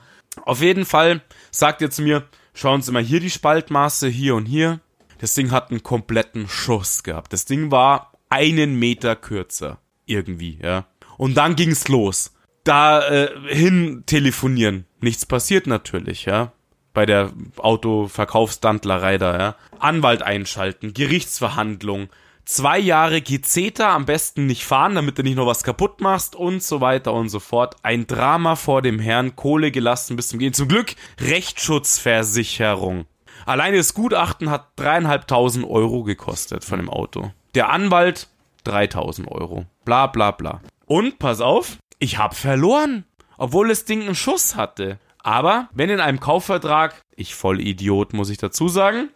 [0.44, 1.22] Auf jeden Fall
[1.52, 4.80] sagt er zu mir, schauen Sie mal hier die Spaltmaße, hier und hier.
[5.20, 7.32] Das Ding hat einen kompletten Schuss gehabt.
[7.32, 9.80] Das Ding war einen Meter kürzer.
[10.06, 10.86] Irgendwie, ja.
[11.22, 12.34] Und dann ging's los.
[12.64, 14.88] Da äh, hin telefonieren.
[15.02, 16.52] Nichts passiert natürlich, ja.
[16.96, 19.56] Bei der Autoverkaufsdantlerei da, ja.
[19.78, 22.10] Anwalt einschalten, Gerichtsverhandlung,
[22.46, 26.64] zwei Jahre Gezeta am besten nicht fahren, damit du nicht noch was kaputt machst und
[26.64, 27.76] so weiter und so fort.
[27.84, 30.54] Ein Drama vor dem Herrn, Kohle gelassen bis zum Gehen.
[30.54, 33.06] Zum Glück Rechtsschutzversicherung.
[33.46, 37.32] Alleine das Gutachten hat dreieinhalbtausend Euro gekostet von dem Auto.
[37.54, 38.28] Der Anwalt
[38.64, 39.68] 3000 Euro.
[39.86, 40.62] Bla bla bla.
[40.92, 43.06] Und pass auf, ich hab verloren,
[43.38, 45.00] obwohl das Ding einen Schuss hatte.
[45.20, 49.08] Aber wenn in einem Kaufvertrag, ich voll Idiot muss ich dazu sagen,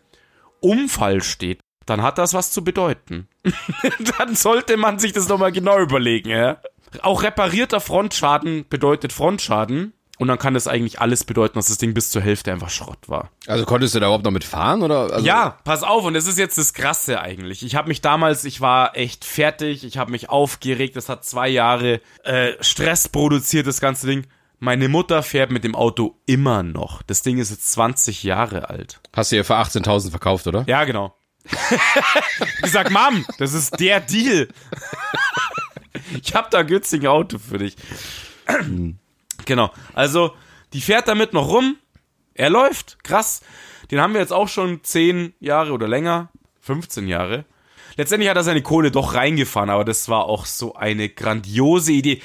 [0.62, 3.28] Unfall steht, dann hat das was zu bedeuten.
[4.18, 6.62] dann sollte man sich das nochmal genau überlegen, ja.
[7.02, 9.92] Auch reparierter Frontschaden bedeutet Frontschaden.
[10.18, 13.08] Und dann kann das eigentlich alles bedeuten, dass das Ding bis zur Hälfte einfach Schrott
[13.08, 13.32] war.
[13.48, 15.14] Also konntest du da überhaupt noch mitfahren oder?
[15.14, 17.64] Also, Ja, pass auf, und das ist jetzt das Krasse eigentlich.
[17.64, 21.50] Ich habe mich damals, ich war echt fertig, ich habe mich aufgeregt, das hat zwei
[21.50, 24.26] Jahre äh, Stress produziert, das ganze Ding.
[24.60, 27.02] Meine Mutter fährt mit dem Auto immer noch.
[27.04, 29.02] Das Ding ist jetzt 20 Jahre alt.
[29.14, 30.64] Hast du ihr für 18.000 verkauft, oder?
[30.68, 31.14] Ja, genau.
[32.64, 34.48] ich sag, Mom, das ist der Deal.
[36.24, 37.76] ich hab da ein günstiges Auto für dich.
[39.46, 39.72] Genau.
[39.94, 40.34] Also,
[40.74, 41.78] die fährt damit noch rum.
[42.34, 43.04] Er läuft.
[43.04, 43.42] Krass.
[43.92, 46.30] Den haben wir jetzt auch schon 10 Jahre oder länger.
[46.62, 47.46] 15 Jahre.
[47.98, 52.22] Letztendlich hat er seine Kohle doch reingefahren, aber das war auch so eine grandiose Idee.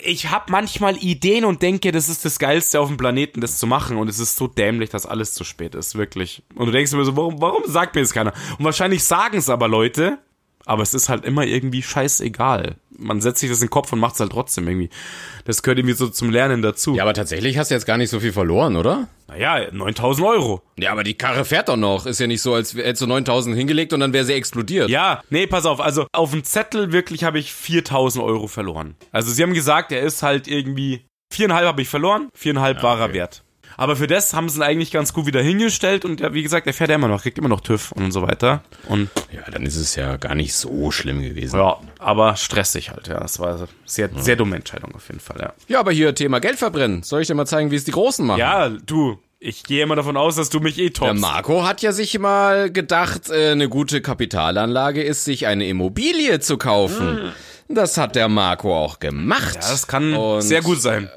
[0.00, 3.66] Ich habe manchmal Ideen und denke, das ist das Geilste auf dem Planeten, das zu
[3.66, 3.96] machen.
[3.96, 6.44] Und es ist so dämlich, dass alles zu spät ist, wirklich.
[6.54, 8.32] Und du denkst mir so, warum, warum sagt mir das keiner?
[8.58, 10.18] Und wahrscheinlich sagen es aber Leute,
[10.68, 12.76] aber es ist halt immer irgendwie scheißegal.
[12.90, 14.90] Man setzt sich das in den Kopf und macht es halt trotzdem irgendwie.
[15.44, 16.94] Das gehört irgendwie so zum Lernen dazu.
[16.94, 19.08] Ja, aber tatsächlich hast du jetzt gar nicht so viel verloren, oder?
[19.28, 20.62] Naja, 9000 Euro.
[20.76, 22.06] Ja, aber die Karre fährt doch noch.
[22.06, 24.90] Ist ja nicht so, als hättest du 9000 hingelegt und dann wäre sie explodiert.
[24.90, 25.80] Ja, nee, pass auf.
[25.80, 28.96] Also auf dem Zettel wirklich habe ich 4000 Euro verloren.
[29.12, 33.06] Also sie haben gesagt, er ist halt irgendwie Viereinhalb habe ich verloren, viereinhalb war er
[33.06, 33.14] okay.
[33.14, 33.42] wert.
[33.78, 36.66] Aber für das haben sie ihn eigentlich ganz gut wieder hingestellt und ja, wie gesagt,
[36.66, 38.62] er fährt ja immer noch, kriegt immer noch TÜV und so weiter.
[38.88, 41.56] Und Ja, dann ist es ja gar nicht so schlimm gewesen.
[41.58, 43.20] ja, aber stressig halt, ja.
[43.20, 45.52] Das war eine sehr, sehr dumme Entscheidung auf jeden Fall, ja.
[45.68, 47.02] Ja, aber hier Thema Geld verbrennen.
[47.04, 48.40] Soll ich dir mal zeigen, wie es die Großen machen?
[48.40, 51.20] Ja, du, ich gehe immer davon aus, dass du mich eh Der toppst.
[51.22, 56.56] Marco hat ja sich mal gedacht, äh, eine gute Kapitalanlage ist, sich eine Immobilie zu
[56.58, 57.32] kaufen.
[57.68, 59.56] Das hat der Marco auch gemacht.
[59.56, 61.10] Ja, das kann Und sehr gut sein.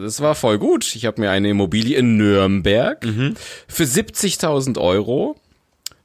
[0.00, 0.94] Das war voll gut.
[0.96, 3.34] Ich habe mir eine Immobilie in Nürnberg Mhm.
[3.68, 5.36] für 70.000 Euro.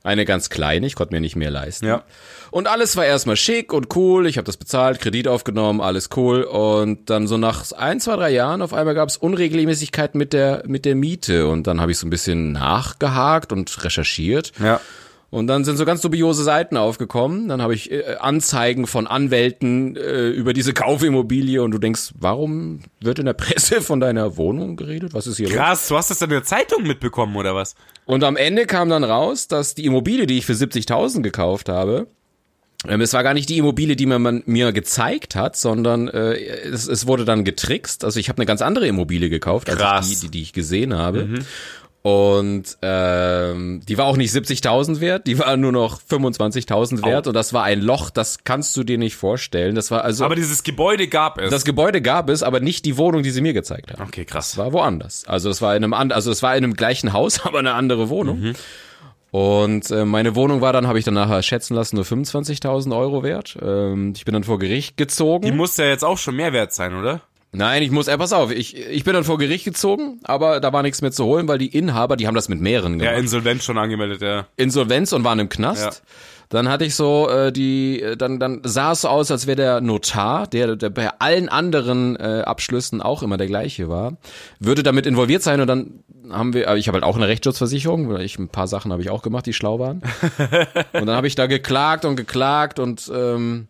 [0.04, 1.86] Eine ganz kleine, ich konnte mir nicht mehr leisten.
[1.86, 2.04] Ja.
[2.52, 4.28] Und alles war erstmal schick und cool.
[4.28, 6.44] Ich habe das bezahlt, Kredit aufgenommen, alles cool.
[6.44, 10.64] Und dann so nach ein, zwei, drei Jahren auf einmal gab es Unregelmäßigkeiten mit der,
[10.66, 11.48] mit der Miete.
[11.48, 14.52] Und dann habe ich so ein bisschen nachgehakt und recherchiert.
[14.64, 14.80] Ja.
[15.32, 17.50] Und dann sind so ganz dubiose Seiten aufgekommen.
[17.50, 22.80] Dann habe ich äh, Anzeigen von Anwälten äh, über diese Kaufimmobilie und du denkst, warum
[23.00, 25.14] wird in der Presse von deiner Wohnung geredet?
[25.14, 25.56] Was ist hier los?
[25.56, 27.76] Krass, du hast das in der Zeitung mitbekommen, oder was?
[28.06, 32.08] Und am Ende kam dann raus, dass die Immobilie, die ich für 70.000 gekauft habe,
[32.88, 36.36] ähm, es war gar nicht die Immobilie, die mir man mir gezeigt hat, sondern äh,
[36.36, 38.06] es, es wurde dann getrickst.
[38.06, 40.10] Also ich habe eine ganz andere Immobilie gekauft, als Krass.
[40.10, 41.28] die, die, die ich gesehen habe.
[42.02, 47.34] Und ähm, die war auch nicht 70.000 wert, die war nur noch 25.000 wert und
[47.34, 49.76] das war ein Loch, das kannst du dir nicht vorstellen.
[49.76, 51.50] Das war also Aber dieses Gebäude gab es.
[51.50, 54.00] das Gebäude gab es, aber nicht die Wohnung, die sie mir gezeigt hat.
[54.00, 54.58] okay, krass.
[54.58, 55.26] war woanders.
[55.28, 57.74] Also es war in einem and also es war in einem gleichen Haus, aber eine
[57.74, 58.54] andere Wohnung.
[59.32, 63.24] Und äh, meine Wohnung war dann, habe ich dann nachher schätzen lassen, nur 25.000 Euro
[63.24, 63.58] wert.
[63.62, 65.45] Ähm, ich bin dann vor Gericht gezogen.
[65.45, 67.22] Die muss ja jetzt auch schon mehr wert sein, oder?
[67.52, 70.72] Nein, ich muss, äh, pass auf, ich, ich bin dann vor Gericht gezogen, aber da
[70.72, 73.24] war nichts mehr zu holen, weil die Inhaber, die haben das mit mehreren Ja, gemacht.
[73.24, 74.45] Insolvenz schon angemeldet, ja.
[74.56, 75.84] Insolvenz und waren im Knast.
[75.84, 75.91] Ja.
[76.50, 79.56] Dann hatte ich so äh, die, äh, dann dann sah es so aus, als wäre
[79.56, 84.18] der Notar, der, der bei allen anderen äh, Abschlüssen auch immer der gleiche war,
[84.60, 88.10] würde damit involviert sein und dann haben wir, äh, ich habe halt auch eine Rechtsschutzversicherung,
[88.10, 90.02] weil ich ein paar Sachen habe ich auch gemacht, die schlau waren.
[90.93, 93.68] und dann habe ich da geklagt und geklagt und ähm,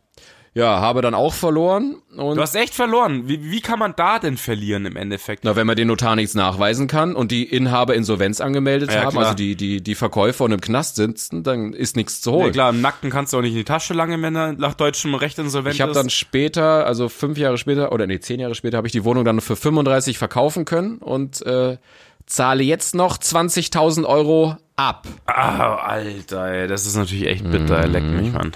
[0.53, 3.27] ja, habe dann auch verloren und Du hast echt verloren.
[3.29, 5.43] Wie, wie kann man da denn verlieren im Endeffekt?
[5.43, 9.11] Na, wenn man den Notar nichts nachweisen kann und die Inhaber Insolvenz angemeldet Ja, haben,
[9.11, 9.23] klar.
[9.25, 12.47] also die, die, die Verkäufer und im Knast sitzen, dann ist nichts zu holen.
[12.47, 14.73] Ja, klar, im Nackten kannst du auch nicht in die Tasche lange, wenn er nach
[14.73, 15.97] deutschem Recht insolvent Ich habe ist.
[15.97, 19.23] dann später, also fünf Jahre später, oder nee, zehn Jahre später, habe ich die Wohnung
[19.25, 21.77] dann für 35 verkaufen können und äh,
[22.25, 25.07] zahle jetzt noch 20.000 Euro ab.
[25.25, 27.85] Ah, Alter, ey, das ist natürlich echt bitter.
[27.87, 27.93] Mhm.
[27.93, 28.51] Leck mich, Mann.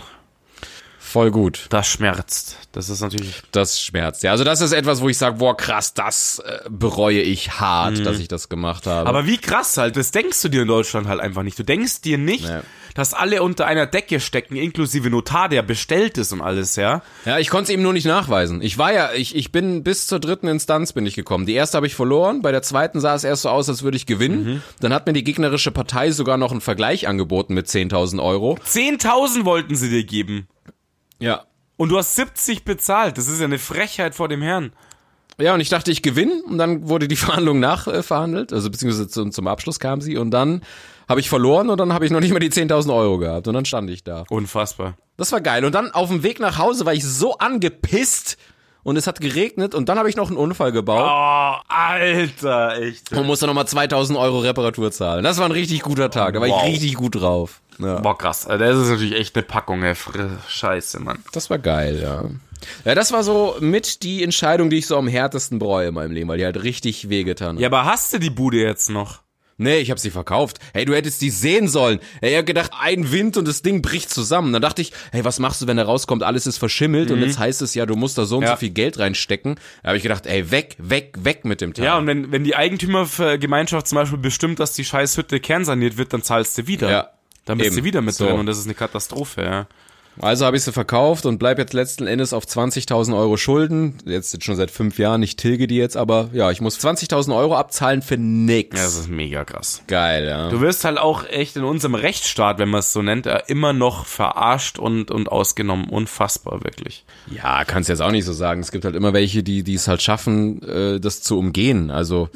[1.14, 1.68] Voll gut.
[1.70, 2.58] Das schmerzt.
[2.72, 3.44] Das ist natürlich.
[3.52, 4.24] Das schmerzt.
[4.24, 8.04] Ja, also das ist etwas, wo ich sage, boah, krass, das äh, bereue ich hart,
[8.04, 9.08] dass ich das gemacht habe.
[9.08, 11.60] Aber wie krass halt, das denkst du dir in Deutschland halt einfach nicht.
[11.60, 12.62] Du denkst dir nicht, Nee.
[12.96, 17.04] dass alle unter einer Decke stecken, inklusive Notar, der bestellt ist und alles, ja.
[17.26, 18.64] Ja, ich konnte es ihm nur nicht nachweisen.
[18.64, 21.46] Ich war ja, ich, ich bin bis zur dritten Instanz bin ich gekommen.
[21.46, 23.98] Die erste habe ich verloren, bei der zweiten sah es erst so aus, als würde
[23.98, 24.64] ich gewinnen.
[24.80, 28.58] Dann hat mir die gegnerische Partei sogar noch einen Vergleich angeboten mit 10.000 Euro.
[28.68, 30.48] 10.000 wollten sie dir geben.
[31.24, 31.46] Ja.
[31.78, 33.18] Und du hast 70 bezahlt.
[33.18, 34.74] Das ist ja eine Frechheit vor dem Herrn.
[35.40, 39.32] Ja, und ich dachte, ich gewinne und dann wurde die Verhandlung nachverhandelt, also beziehungsweise zum,
[39.32, 40.62] zum Abschluss kam sie und dann
[41.10, 43.54] habe ich verloren und dann habe ich noch nicht mal die 10.000 Euro gehabt und
[43.54, 44.26] dann stand ich da.
[44.30, 44.98] Unfassbar.
[45.18, 45.66] Das war geil.
[45.66, 48.38] Und dann auf dem Weg nach Hause war ich so angepisst
[48.84, 51.04] und es hat geregnet und dann habe ich noch einen Unfall gebaut.
[51.10, 53.12] Oh, Alter, echt.
[53.12, 55.24] und musste nochmal 2000 Euro Reparatur zahlen.
[55.24, 56.34] Das war ein richtig guter Tag.
[56.36, 56.64] Da war Wow.
[56.66, 57.62] ich richtig gut drauf.
[57.80, 58.00] Ja.
[58.00, 58.46] Boah, krass.
[58.46, 59.94] Alter, Das ist natürlich echt eine Packung, ey.
[60.48, 61.20] Scheiße, Mann.
[61.32, 62.24] Das war geil, ja.
[62.86, 66.12] Ja, das war so mit die Entscheidung, die ich so am härtesten bereue in meinem
[66.12, 67.62] Leben, weil die halt richtig wehgetan hat.
[67.62, 69.20] Ja, aber hast du die Bude jetzt noch?
[69.58, 70.58] Nee, ich hab sie verkauft.
[70.74, 72.00] Hey, du hättest die sehen sollen.
[72.22, 74.52] Hey, ich hab gedacht, ein Wind und das Ding bricht zusammen.
[74.52, 77.38] Dann dachte ich, hey, was machst du, wenn er rauskommt, alles ist verschimmelt und jetzt
[77.40, 78.52] heißt es ja, du musst da so und Ja.
[78.52, 79.56] so viel Geld reinstecken.
[79.84, 81.86] Da habe ich gedacht, ey, weg, weg, weg mit dem Teil.
[81.86, 86.14] Ja, und wenn, wenn die Eigentümergemeinschaft zum Beispiel bestimmt, dass die scheiß Hütte kernsaniert wird,
[86.14, 86.90] dann zahlst du wieder.
[86.92, 87.10] Ja.
[87.46, 87.78] Dann bist Eben.
[87.78, 88.26] du wieder mit So.
[88.26, 89.68] drin und das ist eine Katastrophe, ja.
[90.20, 93.98] Also habe ich sie verkauft und bleib jetzt letzten Endes auf 20.000 Euro Schulden.
[94.06, 95.24] Jetzt, schon seit fünf Jahren.
[95.24, 98.78] Ich tilge die jetzt, aber ja, ich muss 20.000 Euro abzahlen für nix.
[98.78, 99.82] Ja, das ist mega krass.
[99.88, 100.50] Geil, ja.
[100.50, 103.74] Du wirst halt auch echt in unserem Rechtsstaat, wenn man es so nennt, äh, immer
[103.74, 105.90] noch verarscht und, und ausgenommen.
[105.90, 107.06] Unfassbar, wirklich.
[107.32, 108.62] Ja, kannst jetzt auch nicht so sagen.
[108.62, 111.90] Es gibt halt immer welche, die die es halt schaffen, äh, das zu umgehen.
[111.90, 112.30] Also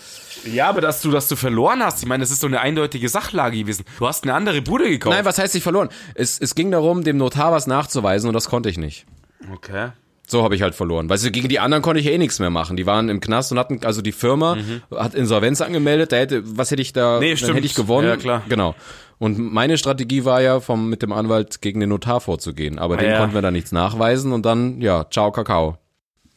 [0.52, 3.08] Ja, aber dass du, dass du verloren hast, ich meine, das ist so eine eindeutige
[3.08, 3.86] Sachlage gewesen.
[4.00, 5.16] Du hast eine andere Bude gekauft.
[5.16, 5.90] nein, was heißt ich verloren?
[6.16, 9.06] Es, es ging darum, dem Notar was nachzuweisen und das konnte ich nicht.
[9.54, 9.90] Okay.
[10.30, 11.10] So habe ich halt verloren.
[11.10, 12.76] Weißt du, gegen die anderen konnte ich eh nichts mehr machen.
[12.76, 14.58] Die waren im Knast und hatten, also die Firma
[14.94, 16.12] hat Insolvenz angemeldet.
[16.12, 17.20] Da hätte, was hätte ich da, Mhm.
[17.22, 17.56] Nee, dann stimmt.
[17.56, 18.08] hätte ich gewonnen.
[18.10, 18.42] Ja, klar.
[18.50, 18.76] Genau.
[19.20, 22.78] Und meine Strategie war ja, vom, mit dem Anwalt gegen den Notar vorzugehen.
[22.78, 23.18] Aber dem Ah, ja.
[23.20, 25.78] konnten wir da nichts nachweisen und dann, ja, ciao, Kakao.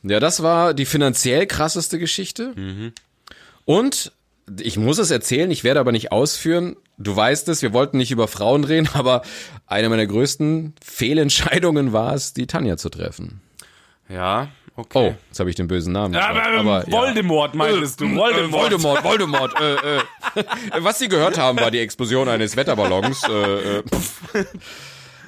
[0.04, 2.54] Ja, das war die finanziell krasseste Geschichte.
[3.64, 4.12] Und
[4.60, 6.76] ich muss es erzählen, ich werde aber nicht ausführen.
[6.98, 9.22] Du weißt es, wir wollten nicht über Frauen reden, aber
[9.66, 13.40] eine meiner größten Fehlentscheidungen war es, die Tanja zu treffen.
[14.08, 15.14] Ja, Oh, okay.
[15.28, 16.14] jetzt habe ich den bösen Namen.
[16.14, 16.92] Ja, gesagt, aber, ja.
[16.92, 18.52] Voldemort meintest du, Äh, Voldemort.
[18.62, 19.60] Voldemort, Voldemort.
[19.60, 20.02] äh, äh.
[20.80, 23.22] Was sie gehört haben, war die Explosion eines Wetterballons.
[23.28, 23.82] Äh, äh.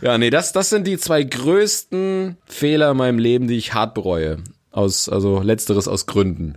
[0.00, 3.94] Ja, nee, das, das sind die zwei größten Fehler in meinem Leben, die ich hart
[3.94, 4.38] bereue.
[4.70, 6.56] Aus, also letzteres aus Gründen.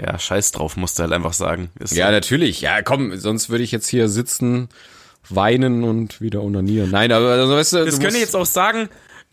[0.00, 1.70] Ja, scheiß drauf, musst du halt einfach sagen.
[1.80, 2.12] Ist Ja, so.
[2.12, 2.60] natürlich.
[2.60, 4.68] Ja, komm, sonst würde ich jetzt hier sitzen,
[5.28, 6.90] weinen und wieder onanieren.
[6.90, 8.88] Nein, aber also, weißt du, Das du musst- jetzt auch sagen,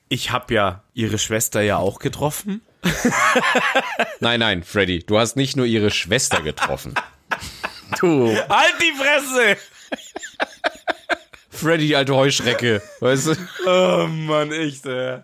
[0.10, 2.62] ich habe ja ihre Schwester ja auch getroffen.
[4.20, 6.94] Nein, nein, Freddy, du hast nicht nur ihre Schwester getroffen.
[8.02, 9.58] Du, Halt die Fresse!
[11.50, 13.36] Freddy, die alte Heuschrecke, weißt du?
[13.68, 15.20] Oh Mann, echt, äh.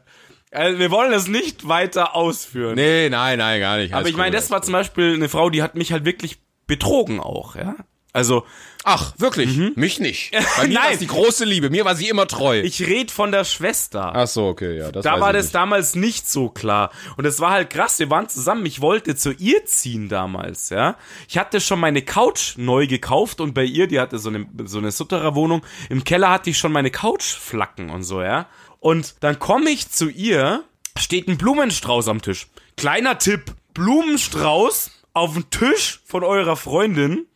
[0.52, 2.76] Also, wir wollen das nicht weiter ausführen.
[2.76, 3.94] Nee, nein, nein, gar nicht.
[3.94, 7.20] Aber ich meine, das war zum Beispiel eine Frau, die hat mich halt wirklich betrogen
[7.20, 7.76] auch, ja.
[8.14, 8.46] Also,
[8.84, 9.76] Ach, wirklich?
[9.76, 10.32] Mich nicht.
[10.58, 11.70] Bei mir war die große Liebe.
[11.70, 12.60] Mir war sie immer treu.
[12.62, 14.12] ich red von der Schwester.
[14.16, 14.92] Ach so, okay, ja.
[14.92, 15.56] Das da war das nicht.
[15.56, 16.92] damals nicht so klar.
[17.16, 18.66] Und es war halt krass, wir waren zusammen.
[18.66, 20.98] Ich wollte zu ihr ziehen damals, ja.
[21.28, 24.80] Ich hatte schon meine Couch neu gekauft und bei ihr, die hatte so eine, so
[24.80, 28.48] eine Sutterer-Wohnung, im Keller hatte ich schon meine Couchflacken und so, ja.
[28.82, 30.66] Und dann komme ich zu ihr,
[30.98, 32.48] steht ein Blumenstrauß am Tisch.
[32.76, 37.28] Kleiner Tipp, Blumenstrauß auf dem Tisch von eurer Freundin,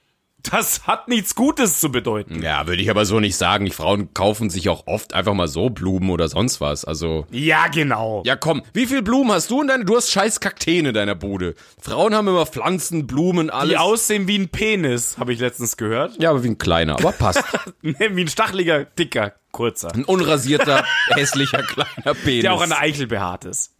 [0.51, 2.41] das hat nichts Gutes zu bedeuten.
[2.41, 3.65] Ja, würde ich aber so nicht sagen.
[3.65, 6.85] Die Frauen kaufen sich auch oft einfach mal so Blumen oder sonst was.
[6.85, 7.25] Also.
[7.31, 8.23] Ja, genau.
[8.25, 8.61] Ja, komm.
[8.73, 9.83] Wie viel Blumen hast du in deiner?
[9.85, 11.55] Du hast scheiß Kakteen in deiner Bude.
[11.81, 13.69] Frauen haben immer Pflanzen, Blumen, alles.
[13.69, 16.13] Die aussehen wie ein Penis, habe ich letztens gehört.
[16.21, 16.93] ja, aber wie ein kleiner.
[16.93, 17.43] Aber passt.
[17.81, 19.93] Nee, wie ein stacheliger, dicker, kurzer.
[19.93, 22.41] Ein unrasierter, hässlicher, kleiner Penis.
[22.41, 23.73] Der auch an der Eichel behaart ist.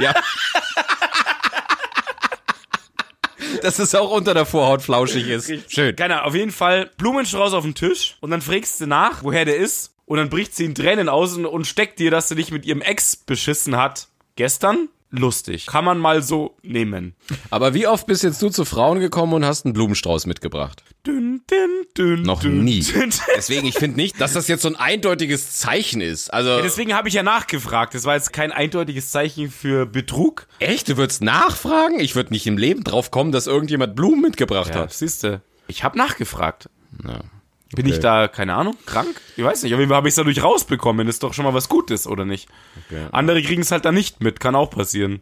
[0.00, 0.14] Ja.
[3.62, 5.52] Dass es auch unter der Vorhaut flauschig ist.
[5.68, 5.94] Schön.
[5.96, 9.56] Keiner, auf jeden Fall Blumenstrauß auf den Tisch und dann fragst du nach, woher der
[9.56, 12.50] ist und dann bricht sie in Tränen aus und, und steckt dir, dass sie dich
[12.50, 14.08] mit ihrem Ex beschissen hat.
[14.36, 14.88] Gestern?
[15.10, 15.66] Lustig.
[15.66, 17.14] Kann man mal so nehmen.
[17.50, 20.82] Aber wie oft bist jetzt du zu Frauen gekommen und hast einen Blumenstrauß mitgebracht?
[21.06, 22.84] Dünn, dünn, dünn, Noch nie.
[23.36, 26.32] Deswegen, ich finde nicht, dass das jetzt so ein eindeutiges Zeichen ist.
[26.34, 27.94] Also, Deswegen habe ich ja nachgefragt.
[27.94, 30.48] Das war jetzt kein eindeutiges Zeichen für Betrug.
[30.58, 32.00] echt, du würdest nachfragen?
[32.00, 34.92] Ich würde nicht im Leben drauf kommen, dass irgendjemand Blumen mitgebracht Ja, hat.
[34.92, 35.40] siehst du.
[35.68, 36.68] Ich habe nachgefragt.
[37.06, 37.20] Ja.
[37.74, 37.94] Bin Okay.
[37.94, 39.20] ich da, keine Ahnung, krank?
[39.36, 39.74] Ich weiß nicht.
[39.74, 41.08] Auf jeden Fall habe ich es dadurch rausbekommen.
[41.08, 42.48] Ist doch schon mal was Gutes, oder nicht?
[42.86, 43.06] Okay.
[43.12, 44.38] Andere kriegen es halt dann nicht mit.
[44.40, 45.20] Kann auch passieren.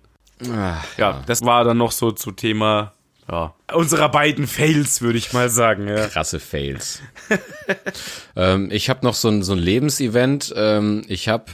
[0.53, 2.93] Ah, Ja, das war dann noch so zu Thema
[3.31, 5.89] ja, unserer beiden Fails, würde ich mal sagen.
[5.89, 6.07] Ja.
[6.09, 7.01] krasse Fails.
[8.37, 10.53] ähm, ich habe noch so ein, so ein Lebensevent.
[10.57, 11.47] Ähm, ich habe,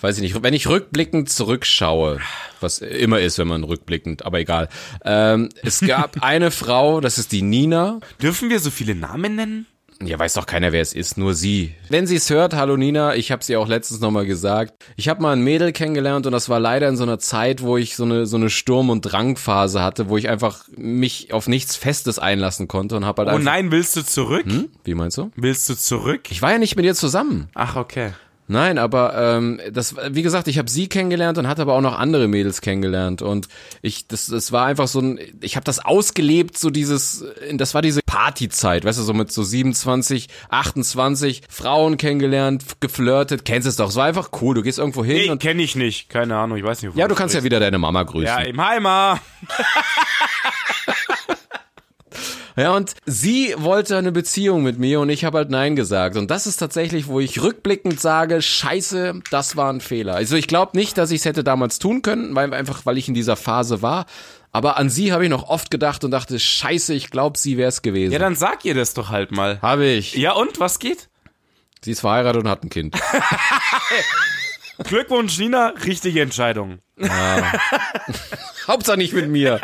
[0.00, 2.20] weiß ich nicht, wenn ich rückblickend zurückschaue,
[2.60, 4.68] was immer ist, wenn man rückblickend, aber egal.
[5.04, 8.00] Ähm, es gab eine Frau, das ist die Nina.
[8.22, 9.66] Dürfen wir so viele Namen nennen?
[10.02, 11.74] Ja, weiß doch keiner, wer es ist, nur sie.
[11.88, 14.74] Wenn sie es hört, hallo Nina, ich habe sie auch letztens nochmal gesagt.
[14.96, 17.76] Ich habe mal ein Mädel kennengelernt und das war leider in so einer Zeit, wo
[17.76, 21.76] ich so eine so eine Sturm- und Drangphase hatte, wo ich einfach mich auf nichts
[21.76, 23.44] Festes einlassen konnte und habe halt Oh einfach...
[23.44, 24.44] nein, willst du zurück?
[24.84, 25.30] Wie meinst du?
[25.36, 26.30] Willst du zurück?
[26.30, 27.48] Ich war ja nicht mit ihr zusammen.
[27.54, 28.12] Ach, okay.
[28.46, 31.98] Nein, aber ähm, das, wie gesagt, ich habe sie kennengelernt und hatte aber auch noch
[31.98, 33.48] andere Mädels kennengelernt und
[33.80, 37.24] ich, das, das war einfach so ein, ich habe das ausgelebt, so dieses,
[37.54, 43.66] das war diese Partyzeit, weißt du, so mit so 27, 28 Frauen kennengelernt, geflirtet, kennst
[43.66, 46.10] es doch, es war einfach cool, du gehst irgendwo hin Nee, und kenne ich nicht.
[46.10, 46.90] Keine Ahnung, ich weiß nicht.
[46.90, 47.44] wovon ja, du kannst ja sprichst.
[47.46, 48.26] wieder deine Mama grüßen.
[48.26, 49.20] Ja, im Heimer.
[52.56, 56.16] Ja, und sie wollte eine Beziehung mit mir und ich habe halt Nein gesagt.
[56.16, 60.14] Und das ist tatsächlich, wo ich rückblickend sage, scheiße, das war ein Fehler.
[60.14, 63.08] Also ich glaube nicht, dass ich es hätte damals tun können, weil einfach, weil ich
[63.08, 64.06] in dieser Phase war.
[64.52, 67.70] Aber an sie habe ich noch oft gedacht und dachte, scheiße, ich glaube, sie wäre
[67.70, 68.12] es gewesen.
[68.12, 69.60] Ja, dann sag ihr das doch halt mal.
[69.60, 70.14] habe ich.
[70.14, 70.60] Ja, und?
[70.60, 71.08] Was geht?
[71.84, 72.96] Sie ist verheiratet und hat ein Kind.
[74.84, 75.72] Glückwunsch, Nina.
[75.84, 76.78] Richtige Entscheidung.
[78.68, 79.60] Hauptsache nicht mit mir.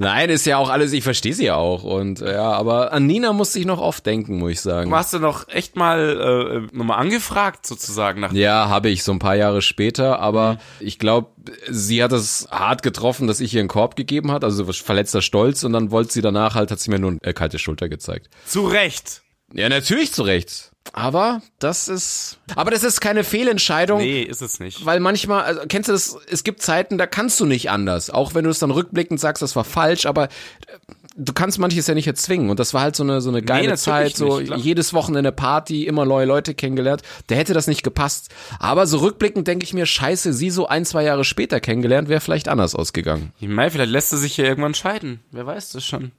[0.00, 1.82] Nein, ist ja auch alles, ich verstehe sie ja auch.
[1.82, 4.94] Und äh, ja, aber an Nina musste ich noch oft denken, muss ich sagen.
[4.94, 9.18] Hast du noch echt mal äh, nochmal angefragt, sozusagen, nach Ja, habe ich so ein
[9.18, 11.32] paar Jahre später, aber ich glaube,
[11.68, 15.64] sie hat es hart getroffen, dass ich ihr einen Korb gegeben hat, also verletzter Stolz
[15.64, 18.28] und dann wollte sie danach halt, hat sie mir nur eine kalte Schulter gezeigt.
[18.46, 19.22] Zu Recht.
[19.52, 20.70] Ja, natürlich zu Recht.
[20.92, 24.00] Aber das ist, aber das ist keine Fehlentscheidung.
[24.00, 24.84] Nee, ist es nicht.
[24.84, 28.10] Weil manchmal, also kennst du das, es gibt Zeiten, da kannst du nicht anders.
[28.10, 30.28] Auch wenn du es dann rückblickend sagst, das war falsch, aber äh,
[31.16, 32.50] du kannst manches ja nicht erzwingen.
[32.50, 35.32] Und das war halt so eine, so eine geile natürlich Zeit, so nicht, jedes Wochenende
[35.32, 37.02] Party, immer neue Leute kennengelernt.
[37.28, 38.30] Der hätte das nicht gepasst.
[38.58, 42.20] Aber so rückblickend denke ich mir, scheiße, sie so ein, zwei Jahre später kennengelernt, wäre
[42.20, 43.32] vielleicht anders ausgegangen.
[43.40, 45.20] Ich meine, vielleicht lässt er sich ja irgendwann scheiden.
[45.32, 46.12] Wer weiß das schon.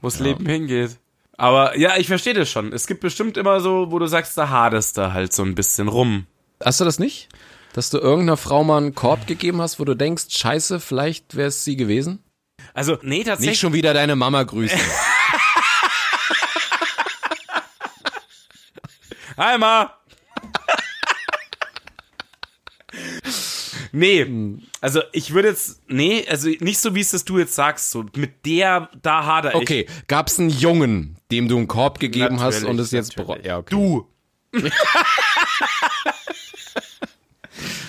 [0.00, 0.98] Wo das Leben hingeht.
[1.36, 2.72] Aber ja, ich verstehe das schon.
[2.72, 5.88] Es gibt bestimmt immer so, wo du sagst, da hadest du halt so ein bisschen
[5.88, 6.26] rum.
[6.64, 7.28] Hast du das nicht?
[7.72, 11.48] Dass du irgendeiner Frau mal einen Korb gegeben hast, wo du denkst, scheiße, vielleicht wäre
[11.48, 12.22] es sie gewesen?
[12.72, 13.58] Also, nee, Nicht tatsächlich.
[13.58, 14.78] schon wieder deine Mama grüßen.
[19.36, 19.92] Hi, Ma.
[23.94, 27.90] Nee, also ich würde jetzt, nee, also nicht so, wie es das du jetzt sagst,
[27.90, 29.56] so mit der, da hader ich.
[29.56, 33.38] Okay, gab's einen Jungen, dem du einen Korb gegeben hast Natürlich, und es jetzt bera-
[33.44, 33.70] ja, okay.
[33.74, 34.06] Du.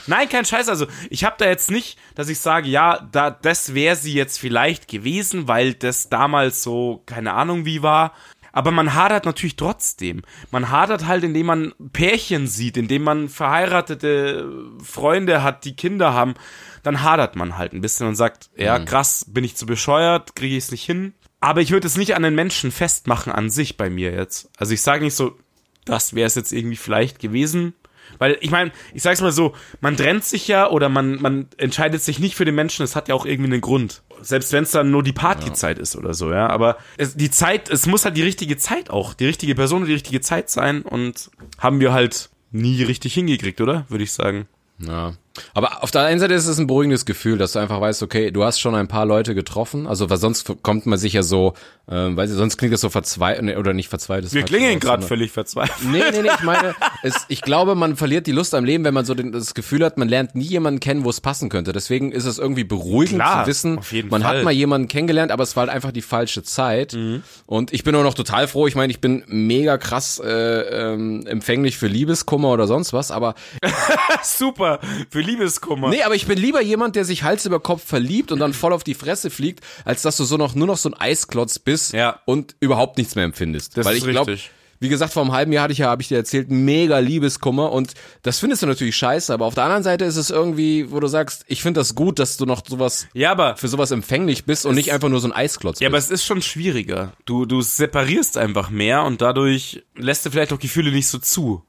[0.07, 0.69] Nein, kein Scheiß.
[0.69, 4.37] Also ich habe da jetzt nicht, dass ich sage, ja, da, das wäre sie jetzt
[4.37, 8.13] vielleicht gewesen, weil das damals so, keine Ahnung wie war.
[8.55, 10.21] Aber man hadert natürlich trotzdem.
[10.49, 14.49] Man hadert halt, indem man Pärchen sieht, indem man verheiratete
[14.81, 16.35] Freunde hat, die Kinder haben.
[16.81, 20.55] Dann hadert man halt ein bisschen und sagt, ja, krass, bin ich zu bescheuert, kriege
[20.55, 21.13] ich es nicht hin.
[21.41, 24.49] Aber ich würde es nicht an den Menschen festmachen an sich bei mir jetzt.
[24.57, 25.37] Also ich sage nicht so,
[25.83, 27.73] das wäre es jetzt irgendwie vielleicht gewesen.
[28.17, 32.01] Weil ich meine, ich sag's mal so, man trennt sich ja oder man, man entscheidet
[32.01, 34.01] sich nicht für den Menschen, es hat ja auch irgendwie einen Grund.
[34.21, 36.47] Selbst wenn es dann nur die Partyzeit ist oder so, ja.
[36.47, 39.87] Aber es, die Zeit, es muss halt die richtige Zeit auch, die richtige Person und
[39.87, 43.85] die richtige Zeit sein und haben wir halt nie richtig hingekriegt, oder?
[43.89, 44.47] Würde ich sagen.
[44.79, 45.13] Ja.
[45.53, 48.31] Aber auf der einen Seite ist es ein beruhigendes Gefühl, dass du einfach weißt, okay,
[48.31, 49.87] du hast schon ein paar Leute getroffen.
[49.87, 51.53] Also, weil sonst kommt man sich ja so,
[51.89, 54.33] ähm, weiß ich, sonst klingt das so verzweifelt, oder nicht verzweifelt.
[54.33, 55.91] Wir klingen gerade völlig verzweifelt.
[55.91, 58.93] Nee, nee, nee, ich meine, es, ich glaube, man verliert die Lust am Leben, wenn
[58.93, 61.73] man so den, das Gefühl hat, man lernt nie jemanden kennen, wo es passen könnte.
[61.73, 64.19] Deswegen ist es irgendwie beruhigend Klar, zu wissen, man Fall.
[64.19, 64.23] Mhm.
[64.23, 66.97] hat mal jemanden kennengelernt, aber es war halt einfach die falsche Zeit.
[67.45, 68.67] Und ich bin auch noch total froh.
[68.67, 73.35] Ich meine, ich bin mega krass äh, ähm, empfänglich für Liebeskummer oder sonst was, aber
[74.23, 74.79] Super,
[75.09, 75.89] für Liebeskummer.
[75.89, 78.73] Nee, aber ich bin lieber jemand, der sich Hals über Kopf verliebt und dann voll
[78.73, 81.93] auf die Fresse fliegt, als dass du so noch nur noch so ein Eisklotz bist
[81.93, 82.19] Ja.
[82.25, 83.77] und überhaupt nichts mehr empfindest.
[83.77, 84.51] Das Weil ist ich glaube, richtig.
[84.79, 87.71] wie gesagt, vor einem halben Jahr hatte ich ja, habe ich dir erzählt, mega Liebeskummer
[87.71, 90.99] und das findest du natürlich scheiße, aber auf der anderen Seite ist es irgendwie, wo
[90.99, 94.45] du sagst, ich finde das gut, dass du noch sowas Ja, aber für sowas empfänglich
[94.45, 96.11] bist und nicht einfach nur so ein Eisklotz Ja, aber bist.
[96.11, 97.13] es ist schon schwieriger.
[97.25, 101.63] Du, du separierst einfach mehr und dadurch lässt du vielleicht auch Gefühle nicht so zu.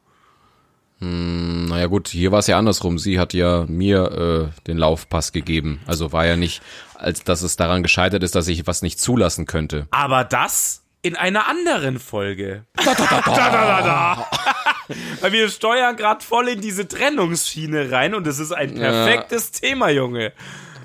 [0.99, 2.99] Naja gut, hier war es ja andersrum.
[2.99, 5.81] Sie hat ja mir äh, den Laufpass gegeben.
[5.87, 6.63] Also war ja nicht,
[6.95, 9.87] als dass es daran gescheitert ist, dass ich was nicht zulassen könnte.
[9.91, 12.65] Aber das in einer anderen Folge.
[12.85, 14.27] Da, da, da, da, da, da.
[15.21, 19.91] Weil wir steuern gerade voll in diese Trennungsschiene rein und es ist ein perfektes Thema,
[19.91, 20.33] Junge.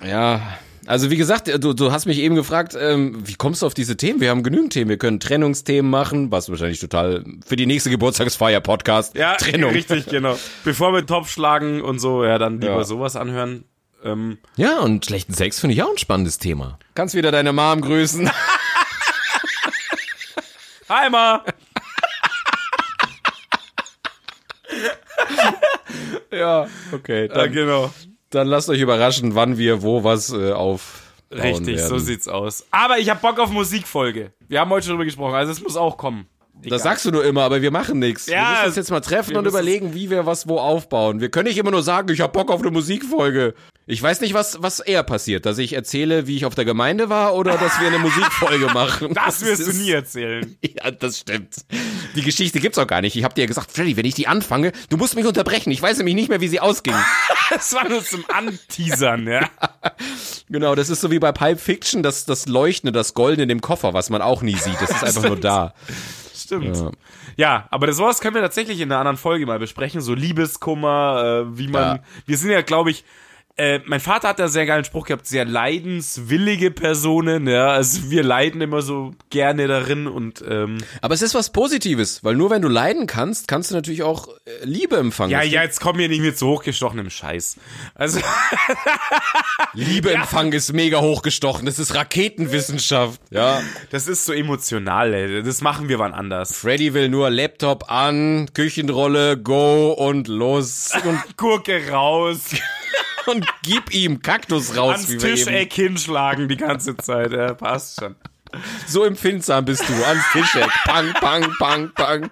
[0.04, 0.58] Ja,
[0.92, 3.96] also wie gesagt, du, du hast mich eben gefragt, ähm, wie kommst du auf diese
[3.96, 4.20] Themen?
[4.20, 4.90] Wir haben genügend Themen.
[4.90, 9.16] Wir können Trennungsthemen machen, was wahrscheinlich total für die nächste Geburtstagsfeier-Podcast.
[9.16, 9.72] Ja, Trennung.
[9.72, 10.38] richtig, genau.
[10.66, 12.84] Bevor wir den Topf schlagen und so, ja, dann lieber Ja.
[12.84, 13.64] sowas anhören.
[14.04, 16.78] Ähm, Ja, und schlechten Sex finde ich auch ein spannendes Thema.
[16.94, 18.30] Kannst wieder deine Mom grüßen.
[20.90, 21.46] Hi, Ma.
[26.32, 27.28] ja, okay.
[27.28, 27.94] Ja, Dann, genau.
[28.32, 31.04] Dann lasst euch überraschen, wann wir wo was äh, auf.
[31.32, 32.66] Richtig, so sieht's aus.
[32.72, 34.34] Aber ich hab Bock auf Musikfolge.
[34.50, 36.28] Wir haben heute schon drüber gesprochen, also es muss auch kommen.
[36.70, 38.28] Das sagst du nur immer, aber wir machen nichts.
[38.28, 41.20] wir Ja, müssen uns jetzt mal treffen wir und überlegen, wie wir was wo aufbauen.
[41.22, 43.54] Wir können nicht immer nur sagen, ich hab Bock auf eine Musikfolge.
[43.88, 47.10] Ich weiß nicht, was, was eher passiert, dass ich erzähle, wie ich auf der Gemeinde
[47.10, 49.14] war oder dass wir eine Musikfolge machen.
[49.16, 50.56] Das wirst du ist- nie erzählen.
[50.84, 51.56] Ja, das stimmt.
[52.16, 53.16] Die Geschichte gibt's auch gar nicht.
[53.16, 55.72] Ich hab dir ja gesagt, Freddy, wenn ich die anfange, du musst mich unterbrechen.
[55.72, 56.94] Ich weiß nämlich nicht mehr, wie sie ausging.
[57.54, 59.50] Das war nur zum Anteasern, ja.
[60.50, 63.60] genau, das ist so wie bei Pipe Fiction, das, das Leuchtende, das Goldene in dem
[63.60, 64.80] Koffer, was man auch nie sieht.
[64.82, 65.74] Das ist einfach nur da.
[66.44, 66.78] Stimmt.
[67.38, 67.68] Ja.
[67.72, 70.02] aber das sowas können wir tatsächlich in einer anderen Folge mal besprechen.
[70.02, 71.98] So Liebeskummer, äh, wie man.
[71.98, 72.04] Ja.
[72.26, 73.04] Wir sind ja, glaube ich.
[73.62, 77.68] Äh, mein Vater hat da sehr geilen Spruch gehabt, sehr leidenswillige Personen, ja.
[77.68, 82.36] Also wir leiden immer so gerne darin und ähm, Aber es ist was Positives, weil
[82.36, 85.30] nur wenn du leiden kannst, kannst du natürlich auch äh, Liebe empfangen.
[85.30, 87.58] ja, ja, jetzt kommen wir nicht mit so hochgestochenem Scheiß.
[87.94, 88.20] Also
[89.74, 91.68] Liebeempfang ist mega hochgestochen.
[91.68, 93.22] Das ist Raketenwissenschaft.
[93.30, 93.62] Ja.
[93.92, 95.44] das ist so emotional, ey.
[95.44, 96.56] Das machen wir wann anders.
[96.56, 100.90] Freddy will nur Laptop an, Küchenrolle, go und los.
[101.04, 102.56] Und, Gurke raus,
[103.32, 105.08] und gib ihm Kaktus raus.
[105.10, 105.24] ans.
[105.24, 107.32] Tischeck hinschlagen die ganze Zeit.
[107.32, 108.16] Ja, passt schon.
[108.88, 109.94] So empfindsam bist du.
[110.06, 110.70] Ans Tischeck.
[110.86, 112.30] Pang, pang, pang, pang.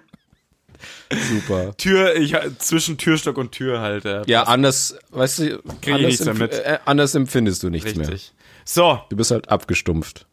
[1.12, 1.76] Super.
[1.76, 4.04] Tür, ich zwischen Türstock und Tür halt.
[4.04, 6.52] Ja, Ja, anders, weißt du, ich anders, nichts mehr mit.
[6.52, 8.08] Äh, anders empfindest du nichts mehr.
[8.08, 8.32] richtig.
[8.64, 10.26] So, Du bist halt abgestumpft.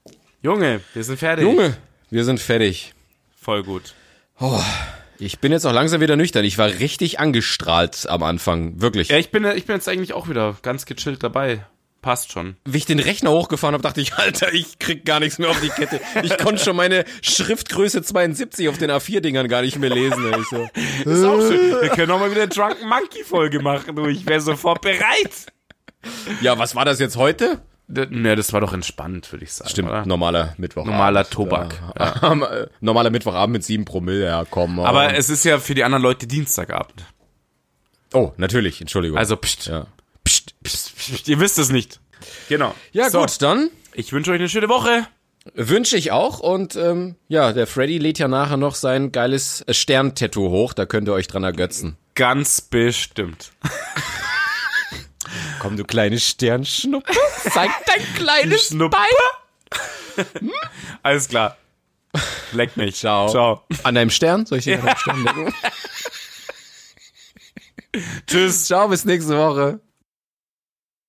[0.43, 1.43] Junge, wir sind fertig.
[1.43, 1.75] Junge,
[2.11, 2.93] wir sind fertig.
[3.41, 3.95] Voll gut.
[5.19, 6.45] Ich bin jetzt auch langsam wieder nüchtern.
[6.45, 8.79] Ich war richtig angestrahlt am Anfang.
[8.81, 9.09] Wirklich.
[9.09, 11.65] Ja, ich bin, ich bin jetzt eigentlich auch wieder ganz gechillt dabei.
[12.01, 12.55] Passt schon.
[12.65, 15.59] Wie ich den Rechner hochgefahren habe, dachte ich, Alter, ich krieg gar nichts mehr auf
[15.59, 15.99] die Kette.
[16.23, 20.23] Ich konnte schon meine Schriftgröße 72 auf den A4-Dingern gar nicht mehr lesen.
[20.39, 20.69] Ich so,
[21.09, 21.81] Ist auch schön.
[21.81, 24.05] Wir können auch mal wieder eine Drunken Monkey Folge machen, du.
[24.05, 25.47] Ich wäre sofort bereit.
[26.41, 27.61] ja, was war das jetzt heute?
[27.89, 29.69] Ne, das war doch entspannt, würde ich sagen.
[29.69, 30.05] Stimmt, Oder?
[30.05, 30.93] normaler Mittwochabend.
[30.93, 31.75] Normaler Tobak.
[31.97, 32.33] Ja.
[32.33, 34.79] Äh, Normaler Mittwochabend mit 7 Promille, ja, komm.
[34.81, 37.05] Aber es ist ja für die anderen Leute Dienstagabend.
[38.13, 39.17] oh, natürlich, Entschuldigung.
[39.17, 39.87] Also, pst, ja.
[40.25, 42.01] pst, pst, pst, ihr wisst es nicht.
[42.49, 42.75] Genau.
[42.91, 45.07] Ja, So, gut, dann Ich wünsche euch eine schöne Woche.
[45.55, 46.39] wünsche ich auch.
[46.39, 50.73] Und ähm, ja, der Freddy lädt ja nachher noch sein geiles äh, Stern-Tattoo hoch.
[50.73, 51.95] Da könnt ihr euch dran ergötzen.
[52.15, 53.53] Ganz bestimmt.
[55.67, 57.11] Komm, du kleine Sternschnuppe.
[57.51, 58.69] Zeig dein kleines.
[58.69, 60.25] Bein.
[61.03, 61.57] Alles klar.
[62.53, 62.95] Leck mich.
[62.95, 63.27] Ciao.
[63.27, 63.65] Ciao.
[63.83, 64.45] An deinem Stern?
[64.45, 65.53] Soll ich dir an deinem Stern lecken?
[68.27, 68.63] Tschüss.
[68.63, 69.81] Ciao, bis nächste Woche.